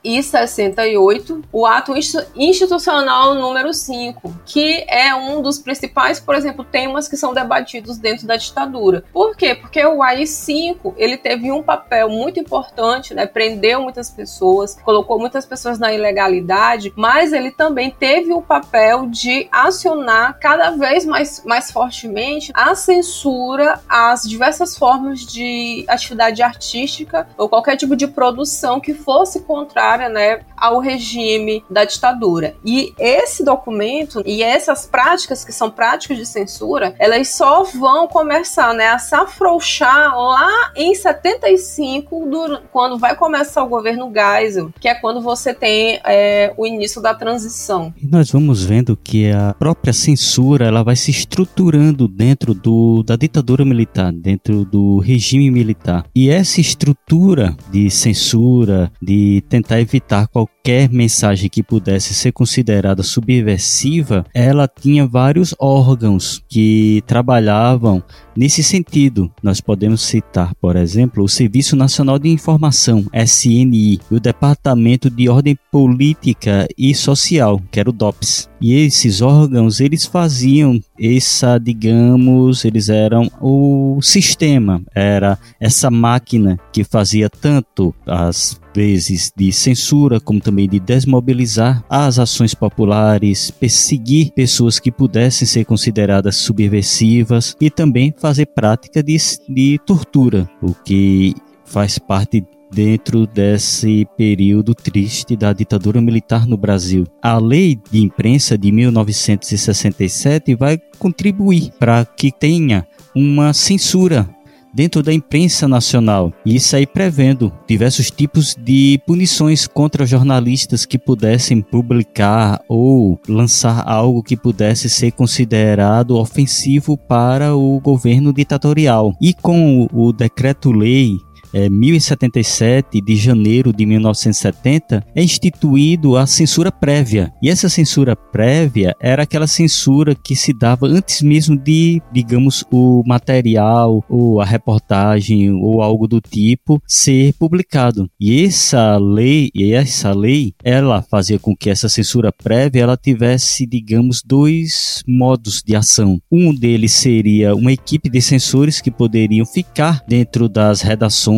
1968 0.05 1.41
o 1.51 1.65
ato 1.65 1.93
institucional 2.35 3.33
número 3.33 3.73
5, 3.73 4.33
que 4.45 4.85
é 4.87 5.13
um 5.15 5.41
dos 5.41 5.57
principais, 5.57 6.19
por 6.19 6.35
exemplo, 6.35 6.63
temas 6.63 7.07
que 7.07 7.17
são 7.17 7.33
debatidos 7.33 7.97
dentro 7.97 8.27
da 8.27 8.35
ditadura. 8.35 9.03
Por 9.11 9.35
quê? 9.35 9.55
Porque 9.55 9.83
o 9.83 10.03
AI-5 10.03 10.93
ele 10.97 11.17
teve 11.17 11.51
um 11.51 11.63
papel 11.63 12.09
muito 12.09 12.39
importante, 12.39 13.13
né? 13.13 13.25
prendeu 13.25 13.81
muitas 13.81 14.09
pessoas, 14.11 14.77
colocou 14.83 15.19
muitas 15.19 15.45
pessoas 15.45 15.79
na 15.79 15.91
ilegalidade, 15.91 16.93
mas 16.95 17.33
ele 17.33 17.51
também 17.51 17.89
teve 17.89 18.31
o 18.31 18.41
papel 18.41 19.07
de 19.07 19.47
acionar 19.51 20.37
cada 20.39 20.71
vez 20.71 21.05
mais, 21.05 21.43
mais 21.43 21.71
fortemente 21.71 22.51
a 22.53 22.75
censura 22.75 23.79
às 23.89 24.23
diversas 24.23 24.77
formas 24.77 25.21
de 25.21 25.83
atividade 25.87 26.43
artística 26.43 27.27
ou 27.37 27.49
qualquer 27.49 27.75
tipo 27.75 27.95
de 27.95 28.07
produção 28.07 28.79
que 28.79 28.93
fosse 28.93 29.41
contrária 29.41 29.94
né, 29.97 30.41
ao 30.55 30.79
regime 30.79 31.63
da 31.69 31.85
ditadura. 31.85 32.55
E 32.63 32.93
esse 32.99 33.43
documento 33.43 34.21
e 34.25 34.43
essas 34.43 34.85
práticas, 34.85 35.43
que 35.43 35.51
são 35.51 35.69
práticas 35.69 36.17
de 36.17 36.25
censura, 36.25 36.95
elas 36.99 37.29
só 37.29 37.63
vão 37.63 38.07
começar 38.07 38.73
né, 38.73 38.87
a 38.87 38.99
se 38.99 39.15
afrouxar 39.15 40.17
lá 40.17 40.71
em 40.75 40.93
75, 40.93 42.25
do, 42.25 42.61
quando 42.71 42.97
vai 42.97 43.15
começar 43.15 43.63
o 43.63 43.69
governo 43.69 44.11
Geisel, 44.13 44.71
que 44.79 44.87
é 44.87 44.95
quando 44.95 45.21
você 45.21 45.53
tem 45.53 45.99
é, 46.05 46.53
o 46.57 46.65
início 46.65 47.01
da 47.01 47.13
transição. 47.13 47.93
E 48.01 48.07
nós 48.07 48.31
vamos 48.31 48.63
vendo 48.63 48.97
que 48.97 49.31
a 49.31 49.53
própria 49.57 49.93
censura 49.93 50.65
ela 50.65 50.83
vai 50.83 50.95
se 50.95 51.11
estruturando 51.11 52.07
dentro 52.07 52.53
do, 52.53 53.03
da 53.03 53.15
ditadura 53.15 53.65
militar, 53.65 54.11
dentro 54.11 54.65
do 54.65 54.99
regime 54.99 55.49
militar. 55.51 56.05
E 56.15 56.29
essa 56.29 56.61
estrutura 56.61 57.55
de 57.71 57.89
censura, 57.89 58.91
de 59.01 59.43
tentar 59.49 59.79
evitar 59.85 60.27
qualquer 60.27 60.89
mensagem 60.89 61.49
que 61.49 61.63
pudesse 61.63 62.13
ser 62.13 62.31
considerada 62.31 63.03
subversiva, 63.03 64.25
ela 64.33 64.67
tinha 64.67 65.07
vários 65.07 65.55
órgãos 65.59 66.43
que 66.49 67.03
trabalhavam 67.07 68.03
nesse 68.35 68.63
sentido. 68.63 69.31
Nós 69.41 69.61
podemos 69.61 70.01
citar, 70.01 70.53
por 70.55 70.75
exemplo, 70.75 71.23
o 71.23 71.29
Serviço 71.29 71.75
Nacional 71.75 72.19
de 72.19 72.29
Informação, 72.29 73.05
SNI, 73.13 73.99
e 74.11 74.15
o 74.15 74.19
Departamento 74.19 75.09
de 75.09 75.29
Ordem 75.29 75.57
Política 75.71 76.67
e 76.77 76.93
Social, 76.93 77.61
que 77.71 77.79
era 77.79 77.89
o 77.89 77.93
DOPS. 77.93 78.49
E 78.61 78.73
esses 78.73 79.21
órgãos, 79.21 79.79
eles 79.79 80.05
faziam 80.05 80.79
essa, 80.99 81.57
digamos, 81.57 82.63
eles 82.65 82.89
eram 82.89 83.29
o 83.41 83.99
sistema, 84.01 84.81
era 84.93 85.37
essa 85.59 85.91
máquina 85.91 86.57
que 86.71 86.83
fazia 86.83 87.29
tanto 87.29 87.93
as 88.05 88.59
vezes 88.73 89.31
de 89.35 89.51
censura, 89.51 90.19
como 90.19 90.41
também 90.41 90.67
de 90.67 90.79
desmobilizar 90.79 91.83
as 91.89 92.19
ações 92.19 92.53
populares, 92.53 93.49
perseguir 93.49 94.31
pessoas 94.33 94.79
que 94.79 94.91
pudessem 94.91 95.47
ser 95.47 95.63
consideradas 95.63 96.35
subversivas 96.35 97.55
e 97.59 97.69
também 97.69 98.13
fazer 98.17 98.47
prática 98.47 99.01
de, 99.01 99.17
de 99.47 99.79
tortura, 99.85 100.49
o 100.61 100.73
que 100.73 101.33
faz 101.65 101.97
parte 101.97 102.45
dentro 102.71 103.25
desse 103.25 104.07
período 104.17 104.73
triste 104.73 105.35
da 105.35 105.53
ditadura 105.53 106.01
militar 106.01 106.45
no 106.45 106.57
Brasil. 106.57 107.05
A 107.21 107.37
lei 107.37 107.79
de 107.91 108.01
imprensa 108.01 108.57
de 108.57 108.71
1967 108.71 110.55
vai 110.55 110.79
contribuir 110.99 111.71
para 111.79 112.05
que 112.05 112.31
tenha 112.31 112.87
uma 113.15 113.53
censura 113.53 114.29
dentro 114.75 115.01
da 115.01 115.13
imprensa 115.13 115.67
nacional. 115.67 116.33
E 116.45 116.57
isso 116.57 116.75
aí 116.75 116.85
prevendo 116.85 117.51
diversos 117.65 118.11
tipos 118.11 118.55
de 118.59 118.99
punições 119.07 119.65
contra 119.65 120.05
jornalistas 120.05 120.85
que 120.85 120.99
pudessem 120.99 121.61
publicar 121.61 122.61
ou 122.67 123.17
lançar 123.27 123.87
algo 123.87 124.21
que 124.21 124.35
pudesse 124.35 124.89
ser 124.89 125.11
considerado 125.11 126.17
ofensivo 126.17 126.97
para 126.97 127.55
o 127.55 127.79
governo 127.79 128.33
ditatorial. 128.33 129.15
E 129.21 129.33
com 129.33 129.87
o 129.93 130.11
decreto-lei 130.11 131.15
é, 131.53 131.69
1077 131.69 133.01
de 133.01 133.15
janeiro 133.15 133.73
de 133.73 133.85
1970 133.85 135.05
é 135.15 135.23
instituído 135.23 136.17
a 136.17 136.25
censura 136.25 136.71
prévia. 136.71 137.31
E 137.41 137.49
essa 137.49 137.69
censura 137.69 138.15
prévia 138.15 138.95
era 138.99 139.23
aquela 139.23 139.47
censura 139.47 140.15
que 140.15 140.35
se 140.35 140.53
dava 140.53 140.87
antes 140.87 141.21
mesmo 141.21 141.57
de, 141.57 142.01
digamos, 142.11 142.63
o 142.71 143.03
material 143.05 144.03
ou 144.09 144.39
a 144.41 144.45
reportagem 144.45 145.51
ou 145.53 145.81
algo 145.81 146.07
do 146.07 146.21
tipo 146.21 146.81
ser 146.87 147.33
publicado. 147.33 148.09
E 148.19 148.45
essa 148.45 148.97
lei, 148.97 149.49
e 149.53 149.73
essa 149.73 150.13
lei, 150.13 150.53
ela 150.63 151.01
fazia 151.01 151.39
com 151.39 151.55
que 151.55 151.69
essa 151.69 151.89
censura 151.89 152.31
prévia 152.31 152.81
ela 152.81 152.97
tivesse, 152.97 153.65
digamos, 153.65 154.21
dois 154.25 155.03
modos 155.07 155.61
de 155.65 155.75
ação. 155.75 156.19
Um 156.31 156.53
deles 156.53 156.93
seria 156.93 157.55
uma 157.55 157.71
equipe 157.71 158.09
de 158.09 158.21
censores 158.21 158.81
que 158.81 158.91
poderiam 158.91 159.45
ficar 159.45 160.03
dentro 160.07 160.47
das 160.47 160.81
redações 160.81 161.34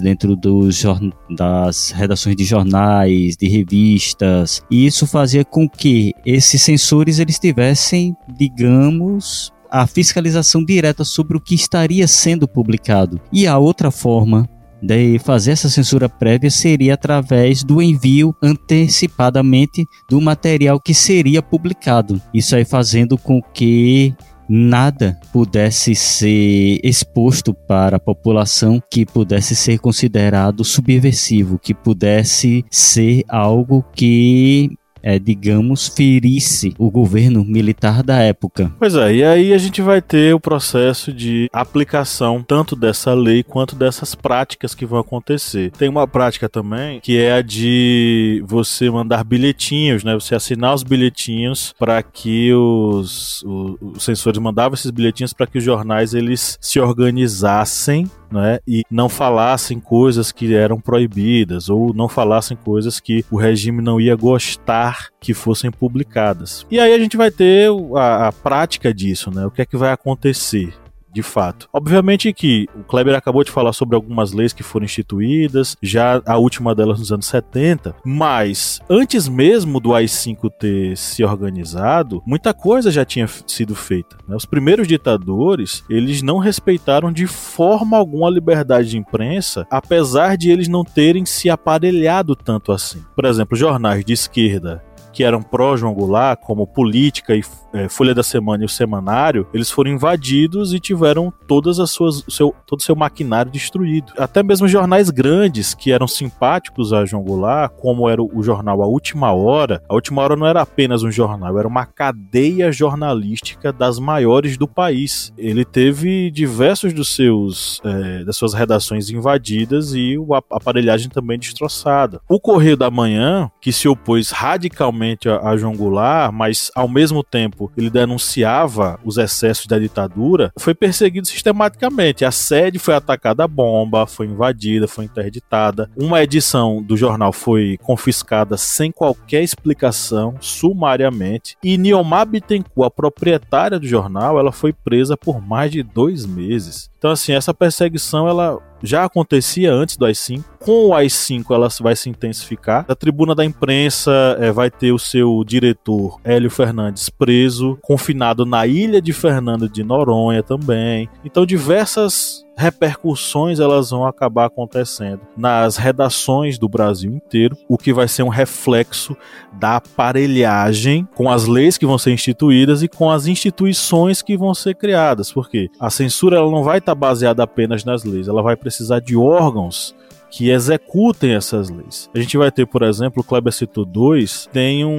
dentro 0.00 0.36
dos, 0.36 0.84
das 1.30 1.90
redações 1.90 2.36
de 2.36 2.44
jornais, 2.44 3.36
de 3.36 3.48
revistas, 3.48 4.62
e 4.70 4.86
isso 4.86 5.06
fazia 5.06 5.44
com 5.44 5.68
que 5.68 6.12
esses 6.24 6.62
censores 6.62 7.18
eles 7.18 7.38
tivessem, 7.38 8.14
digamos, 8.36 9.52
a 9.70 9.86
fiscalização 9.86 10.64
direta 10.64 11.04
sobre 11.04 11.36
o 11.36 11.40
que 11.40 11.54
estaria 11.54 12.06
sendo 12.08 12.48
publicado. 12.48 13.20
E 13.32 13.46
a 13.46 13.56
outra 13.56 13.90
forma 13.90 14.48
de 14.82 15.18
fazer 15.18 15.52
essa 15.52 15.68
censura 15.68 16.08
prévia 16.08 16.50
seria 16.50 16.94
através 16.94 17.62
do 17.62 17.82
envio 17.82 18.34
antecipadamente 18.42 19.86
do 20.08 20.20
material 20.20 20.80
que 20.80 20.94
seria 20.94 21.42
publicado. 21.42 22.20
Isso 22.32 22.56
aí 22.56 22.64
fazendo 22.64 23.18
com 23.18 23.42
que 23.42 24.14
nada 24.52 25.16
pudesse 25.32 25.94
ser 25.94 26.80
exposto 26.82 27.54
para 27.54 27.98
a 27.98 28.00
população 28.00 28.82
que 28.90 29.06
pudesse 29.06 29.54
ser 29.54 29.78
considerado 29.78 30.64
subversivo, 30.64 31.56
que 31.56 31.72
pudesse 31.72 32.64
ser 32.68 33.22
algo 33.28 33.84
que 33.94 34.76
é, 35.02 35.18
digamos, 35.18 35.88
ferisse 35.88 36.74
o 36.78 36.90
governo 36.90 37.44
militar 37.44 38.02
da 38.02 38.18
época. 38.18 38.72
Pois 38.78 38.94
é, 38.94 39.14
e 39.14 39.24
aí 39.24 39.52
a 39.52 39.58
gente 39.58 39.82
vai 39.82 40.00
ter 40.00 40.34
o 40.34 40.40
processo 40.40 41.12
de 41.12 41.48
aplicação 41.52 42.42
tanto 42.46 42.74
dessa 42.76 43.14
lei 43.14 43.42
quanto 43.42 43.76
dessas 43.76 44.14
práticas 44.14 44.74
que 44.74 44.86
vão 44.86 44.98
acontecer. 44.98 45.70
Tem 45.72 45.88
uma 45.88 46.06
prática 46.06 46.48
também 46.48 47.00
que 47.00 47.18
é 47.18 47.32
a 47.32 47.42
de 47.42 48.42
você 48.46 48.90
mandar 48.90 49.24
bilhetinhos, 49.24 50.04
né? 50.04 50.14
Você 50.14 50.34
assinar 50.34 50.74
os 50.74 50.82
bilhetinhos 50.82 51.74
para 51.78 52.02
que 52.02 52.52
os, 52.52 53.42
os, 53.42 53.76
os 53.96 54.04
censores 54.04 54.40
mandavam 54.40 54.74
esses 54.74 54.90
bilhetinhos 54.90 55.32
para 55.32 55.46
que 55.46 55.58
os 55.58 55.64
jornais 55.64 56.14
eles 56.14 56.58
se 56.60 56.80
organizassem 56.80 58.10
né, 58.30 58.60
e 58.66 58.84
não 58.90 59.08
falassem 59.08 59.80
coisas 59.80 60.30
que 60.30 60.54
eram 60.54 60.80
proibidas 60.80 61.68
ou 61.68 61.92
não 61.92 62.08
falassem 62.08 62.56
coisas 62.56 63.00
que 63.00 63.24
o 63.30 63.36
regime 63.36 63.82
não 63.82 64.00
ia 64.00 64.14
gostar 64.14 64.89
que 65.20 65.34
fossem 65.34 65.70
publicadas. 65.70 66.66
E 66.70 66.78
aí 66.78 66.92
a 66.92 66.98
gente 66.98 67.16
vai 67.16 67.30
ter 67.30 67.68
a, 67.96 68.28
a 68.28 68.32
prática 68.32 68.92
disso, 68.92 69.30
né? 69.30 69.46
O 69.46 69.50
que 69.50 69.62
é 69.62 69.66
que 69.66 69.76
vai 69.76 69.92
acontecer? 69.92 70.74
De 71.12 71.22
fato. 71.22 71.68
Obviamente 71.72 72.32
que 72.32 72.66
o 72.74 72.82
Kleber 72.82 73.14
acabou 73.14 73.44
de 73.44 73.50
falar 73.50 73.72
sobre 73.72 73.96
algumas 73.96 74.32
leis 74.32 74.52
que 74.52 74.62
foram 74.62 74.84
instituídas, 74.84 75.76
já 75.82 76.22
a 76.26 76.36
última 76.38 76.74
delas 76.74 76.98
nos 76.98 77.12
anos 77.12 77.26
70, 77.26 77.94
mas 78.04 78.80
antes 78.88 79.28
mesmo 79.28 79.80
do 79.80 79.94
AI-5 79.94 80.50
ter 80.58 80.96
se 80.96 81.24
organizado, 81.24 82.22
muita 82.26 82.52
coisa 82.52 82.90
já 82.90 83.04
tinha 83.04 83.26
sido 83.46 83.74
feita. 83.74 84.16
Né? 84.26 84.36
Os 84.36 84.44
primeiros 84.44 84.86
ditadores, 84.86 85.84
eles 85.88 86.22
não 86.22 86.38
respeitaram 86.38 87.12
de 87.12 87.26
forma 87.26 87.96
alguma 87.96 88.28
a 88.28 88.30
liberdade 88.30 88.90
de 88.90 88.98
imprensa, 88.98 89.66
apesar 89.70 90.36
de 90.36 90.50
eles 90.50 90.68
não 90.68 90.84
terem 90.84 91.24
se 91.24 91.50
aparelhado 91.50 92.34
tanto 92.36 92.72
assim. 92.72 93.02
Por 93.14 93.24
exemplo, 93.24 93.56
jornais 93.56 94.04
de 94.04 94.12
esquerda 94.12 94.82
que 95.12 95.24
eram 95.24 95.42
pró-João 95.42 95.94
Goulart, 95.94 96.40
como 96.40 96.66
Política 96.66 97.34
e 97.34 97.42
é, 97.72 97.88
Folha 97.88 98.14
da 98.14 98.22
Semana 98.22 98.64
e 98.64 98.66
o 98.66 98.68
Semanário, 98.68 99.46
eles 99.52 99.70
foram 99.70 99.90
invadidos 99.90 100.72
e 100.72 100.80
tiveram 100.80 101.32
todas 101.46 101.78
as 101.78 101.90
suas, 101.90 102.24
seu, 102.28 102.54
todo 102.66 102.80
o 102.80 102.82
seu 102.82 102.96
maquinário 102.96 103.50
destruído. 103.50 104.12
Até 104.18 104.42
mesmo 104.42 104.66
jornais 104.66 105.10
grandes 105.10 105.74
que 105.74 105.92
eram 105.92 106.08
simpáticos 106.08 106.92
a 106.92 107.04
João 107.04 107.22
Goulart, 107.22 107.72
como 107.76 108.08
era 108.08 108.22
o 108.22 108.42
jornal 108.42 108.82
A 108.82 108.86
Última 108.86 109.32
Hora, 109.32 109.82
A 109.88 109.94
Última 109.94 110.22
Hora 110.22 110.36
não 110.36 110.46
era 110.46 110.62
apenas 110.62 111.02
um 111.02 111.10
jornal, 111.10 111.58
era 111.58 111.68
uma 111.68 111.86
cadeia 111.86 112.72
jornalística 112.72 113.72
das 113.72 113.98
maiores 113.98 114.56
do 114.56 114.66
país. 114.66 115.32
Ele 115.36 115.64
teve 115.64 116.30
diversos 116.30 116.92
dos 116.92 117.14
seus 117.14 117.80
é, 117.84 118.24
das 118.24 118.36
suas 118.36 118.54
redações 118.54 119.10
invadidas 119.10 119.94
e 119.94 120.16
a 120.32 120.56
aparelhagem 120.56 121.08
também 121.08 121.38
destroçada. 121.38 122.20
O 122.28 122.40
Correio 122.40 122.76
da 122.76 122.90
Manhã, 122.90 123.50
que 123.60 123.72
se 123.72 123.88
opôs 123.88 124.30
radicalmente 124.30 124.99
a, 125.28 125.48
a 125.50 125.56
João 125.56 125.76
Goulart, 125.76 126.32
mas 126.32 126.70
ao 126.74 126.88
mesmo 126.88 127.22
tempo 127.22 127.70
ele 127.76 127.90
denunciava 127.90 128.98
os 129.04 129.18
excessos 129.18 129.66
da 129.66 129.78
ditadura, 129.78 130.52
foi 130.58 130.74
perseguido 130.74 131.26
sistematicamente. 131.26 132.24
A 132.24 132.30
sede 132.30 132.78
foi 132.78 132.94
atacada 132.94 133.44
a 133.44 133.48
bomba, 133.48 134.06
foi 134.06 134.26
invadida, 134.26 134.88
foi 134.88 135.04
interditada. 135.04 135.90
Uma 135.96 136.22
edição 136.22 136.82
do 136.82 136.96
jornal 136.96 137.32
foi 137.32 137.78
confiscada 137.82 138.56
sem 138.56 138.90
qualquer 138.90 139.42
explicação, 139.42 140.34
sumariamente. 140.40 141.56
E 141.62 141.76
Niomar 141.76 142.26
Bittencourt, 142.26 142.86
a 142.86 142.90
proprietária 142.90 143.78
do 143.78 143.86
jornal, 143.86 144.38
ela 144.38 144.52
foi 144.52 144.72
presa 144.72 145.16
por 145.16 145.40
mais 145.40 145.70
de 145.70 145.82
dois 145.82 146.26
meses. 146.26 146.90
Então, 146.98 147.10
assim, 147.10 147.32
essa 147.32 147.54
perseguição 147.54 148.28
ela 148.28 148.58
já 148.82 149.04
acontecia 149.04 149.72
antes 149.72 149.96
do 149.96 150.04
AI-5. 150.04 150.44
Com 150.58 150.88
o 150.88 150.94
AI-5 150.94 151.54
ela 151.54 151.68
vai 151.80 151.96
se 151.96 152.08
intensificar. 152.10 152.84
A 152.88 152.94
tribuna 152.94 153.34
da 153.34 153.44
imprensa 153.44 154.36
é, 154.38 154.52
vai 154.52 154.70
ter 154.70 154.92
o 154.92 154.98
seu 154.98 155.42
diretor 155.44 156.20
Hélio 156.22 156.50
Fernandes 156.50 157.08
preso, 157.08 157.78
confinado 157.82 158.44
na 158.44 158.66
ilha 158.66 159.00
de 159.00 159.12
Fernando 159.12 159.68
de 159.68 159.82
Noronha 159.82 160.42
também. 160.42 161.08
Então 161.24 161.46
diversas 161.46 162.44
repercussões 162.60 163.58
elas 163.58 163.88
vão 163.88 164.06
acabar 164.06 164.44
acontecendo 164.44 165.22
nas 165.34 165.78
redações 165.78 166.58
do 166.58 166.68
Brasil 166.68 167.10
inteiro, 167.10 167.56
o 167.66 167.78
que 167.78 167.90
vai 167.90 168.06
ser 168.06 168.22
um 168.22 168.28
reflexo 168.28 169.16
da 169.52 169.76
aparelhagem 169.76 171.08
com 171.14 171.30
as 171.30 171.46
leis 171.46 171.78
que 171.78 171.86
vão 171.86 171.96
ser 171.96 172.12
instituídas 172.12 172.82
e 172.82 172.88
com 172.88 173.10
as 173.10 173.26
instituições 173.26 174.20
que 174.20 174.36
vão 174.36 174.54
ser 174.54 174.74
criadas, 174.74 175.32
porque 175.32 175.70
a 175.80 175.88
censura 175.88 176.36
ela 176.36 176.50
não 176.50 176.62
vai 176.62 176.78
estar 176.78 176.94
baseada 176.94 177.42
apenas 177.42 177.82
nas 177.82 178.04
leis, 178.04 178.28
ela 178.28 178.42
vai 178.42 178.56
precisar 178.56 179.00
de 179.00 179.16
órgãos 179.16 179.94
que 180.30 180.50
executem 180.50 181.34
essas 181.34 181.68
leis. 181.68 182.08
A 182.14 182.18
gente 182.18 182.36
vai 182.36 182.50
ter, 182.50 182.66
por 182.66 182.82
exemplo, 182.82 183.22
o 183.22 183.24
Kleber 183.24 183.52
citou 183.52 183.84
dois, 183.84 184.48
tem 184.52 184.84
um, 184.84 184.92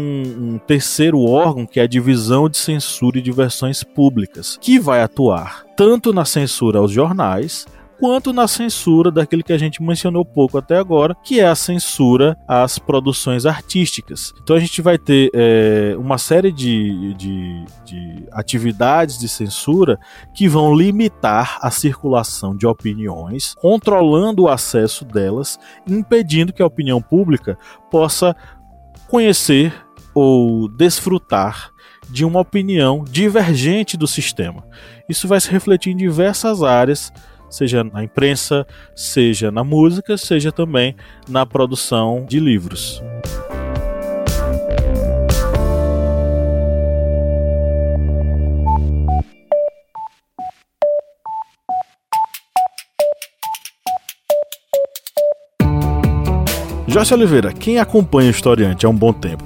um, 0.54 0.58
terceiro 0.60 1.22
órgão 1.22 1.66
que 1.66 1.80
é 1.80 1.84
a 1.84 1.88
Divisão 1.88 2.50
de 2.50 2.58
Censura 2.58 3.18
e 3.18 3.22
Diversões 3.22 3.84
Públicas, 3.84 4.58
que 4.60 4.80
vai 4.80 5.02
atuar 5.02 5.66
tanto 5.76 6.14
na 6.14 6.26
censura 6.26 6.80
aos 6.80 6.92
jornais, 6.92 7.66
quanto 8.02 8.34
na 8.34 8.48
censura 8.48 9.12
daquele 9.12 9.44
que 9.44 9.54
a 9.54 9.58
gente 9.60 9.84
mencionou 9.84 10.26
pouco 10.26 10.58
até 10.58 10.76
agora, 10.76 11.16
que 11.24 11.40
é 11.40 11.46
a 11.46 11.54
censura 11.54 12.36
às 12.48 12.80
produções 12.80 13.46
artísticas. 13.46 14.34
Então 14.42 14.56
a 14.56 14.60
gente 14.60 14.82
vai 14.82 14.98
ter 14.98 15.30
é, 15.36 15.94
uma 16.00 16.18
série 16.18 16.52
de, 16.52 17.14
de, 17.14 17.64
de 17.86 18.26
atividades 18.32 19.20
de 19.20 19.30
censura 19.30 20.00
que 20.34 20.48
vão 20.48 20.74
limitar 20.74 21.60
a 21.62 21.70
circulação 21.70 22.56
de 22.56 22.66
opiniões, 22.66 23.54
controlando 23.62 24.44
o 24.44 24.50
acesso 24.50 25.06
delas, 25.06 25.60
impedindo 25.88 26.52
que 26.52 26.64
a 26.64 26.66
opinião 26.66 27.00
pública 27.04 27.56
possa 27.92 28.36
conhecer 29.08 29.72
ou 30.16 30.68
desfrutar 30.68 31.70
de 32.10 32.26
uma 32.26 32.40
opinião 32.40 33.04
divergente 33.04 33.96
do 33.96 34.08
sistema. 34.08 34.66
Isso 35.08 35.28
vai 35.28 35.40
se 35.40 35.52
refletir 35.52 35.92
em 35.92 35.98
diversas 35.98 36.64
áreas 36.64 37.14
seja 37.52 37.84
na 37.84 38.04
imprensa, 38.04 38.66
seja 38.96 39.52
na 39.52 39.64
música, 39.64 40.18
seja 40.18 40.52
também 40.52 40.96
na 41.30 41.46
produção 41.46 42.26
de 42.28 42.40
livros. 42.40 43.04
Jorge 56.92 57.14
Oliveira, 57.14 57.54
quem 57.54 57.80
acompanha 57.80 58.28
o 58.28 58.32
historiante 58.32 58.86
há 58.86 58.90
um 58.90 58.96
bom 58.96 59.14
tempo, 59.14 59.46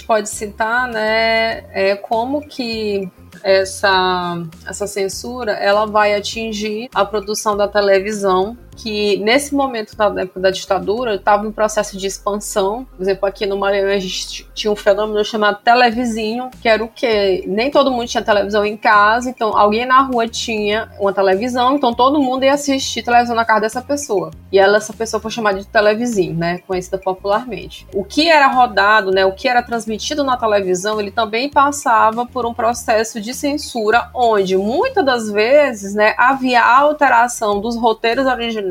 Gente 0.00 0.04
pode 0.04 0.28
citar, 0.28 0.88
né, 0.88 1.64
é, 1.72 1.94
como 1.96 2.40
que 2.40 3.08
essa, 3.42 4.42
essa 4.66 4.86
censura 4.86 5.52
ela 5.52 5.86
vai 5.86 6.14
atingir 6.14 6.88
a 6.94 7.04
produção 7.04 7.56
da 7.56 7.68
televisão 7.68 8.56
que 8.82 9.18
nesse 9.18 9.54
momento 9.54 9.94
da 9.94 10.06
época 10.22 10.40
da 10.40 10.50
ditadura 10.50 11.16
estava 11.16 11.46
em 11.46 11.52
processo 11.52 11.98
de 11.98 12.06
expansão. 12.06 12.86
Por 12.96 13.02
exemplo, 13.02 13.26
aqui 13.26 13.44
no 13.44 13.58
Maranhão 13.58 13.88
a 13.88 13.98
gente 13.98 14.48
tinha 14.54 14.72
um 14.72 14.76
fenômeno 14.76 15.22
chamado 15.24 15.60
televizinho, 15.62 16.50
que 16.62 16.68
era 16.68 16.82
o 16.82 16.88
quê? 16.88 17.44
Nem 17.46 17.70
todo 17.70 17.90
mundo 17.90 18.08
tinha 18.08 18.22
televisão 18.22 18.64
em 18.64 18.76
casa, 18.76 19.28
então 19.28 19.56
alguém 19.56 19.84
na 19.84 20.00
rua 20.00 20.26
tinha 20.26 20.88
uma 20.98 21.12
televisão, 21.12 21.76
então 21.76 21.92
todo 21.92 22.20
mundo 22.20 22.44
ia 22.44 22.54
assistir 22.54 23.02
televisão 23.02 23.36
na 23.36 23.44
casa 23.44 23.60
dessa 23.60 23.82
pessoa. 23.82 24.30
E 24.50 24.58
ela, 24.58 24.78
essa 24.78 24.92
pessoa 24.92 25.20
foi 25.20 25.30
chamada 25.30 25.58
de 25.58 25.66
televizinho, 25.66 26.34
né? 26.34 26.58
Conhecida 26.66 26.98
popularmente. 26.98 27.86
O 27.94 28.02
que 28.02 28.28
era 28.28 28.46
rodado, 28.48 29.10
né? 29.10 29.24
O 29.26 29.32
que 29.32 29.46
era 29.46 29.62
transmitido 29.62 30.24
na 30.24 30.36
televisão, 30.36 30.98
ele 30.98 31.10
também 31.10 31.50
passava 31.50 32.24
por 32.24 32.46
um 32.46 32.54
processo 32.54 33.20
de 33.20 33.34
censura, 33.34 34.10
onde 34.14 34.56
muitas 34.56 35.04
das 35.04 35.30
vezes, 35.30 35.94
né, 35.94 36.14
havia 36.16 36.62
alteração 36.62 37.60
dos 37.60 37.76
roteiros 37.76 38.26
originais 38.26 38.69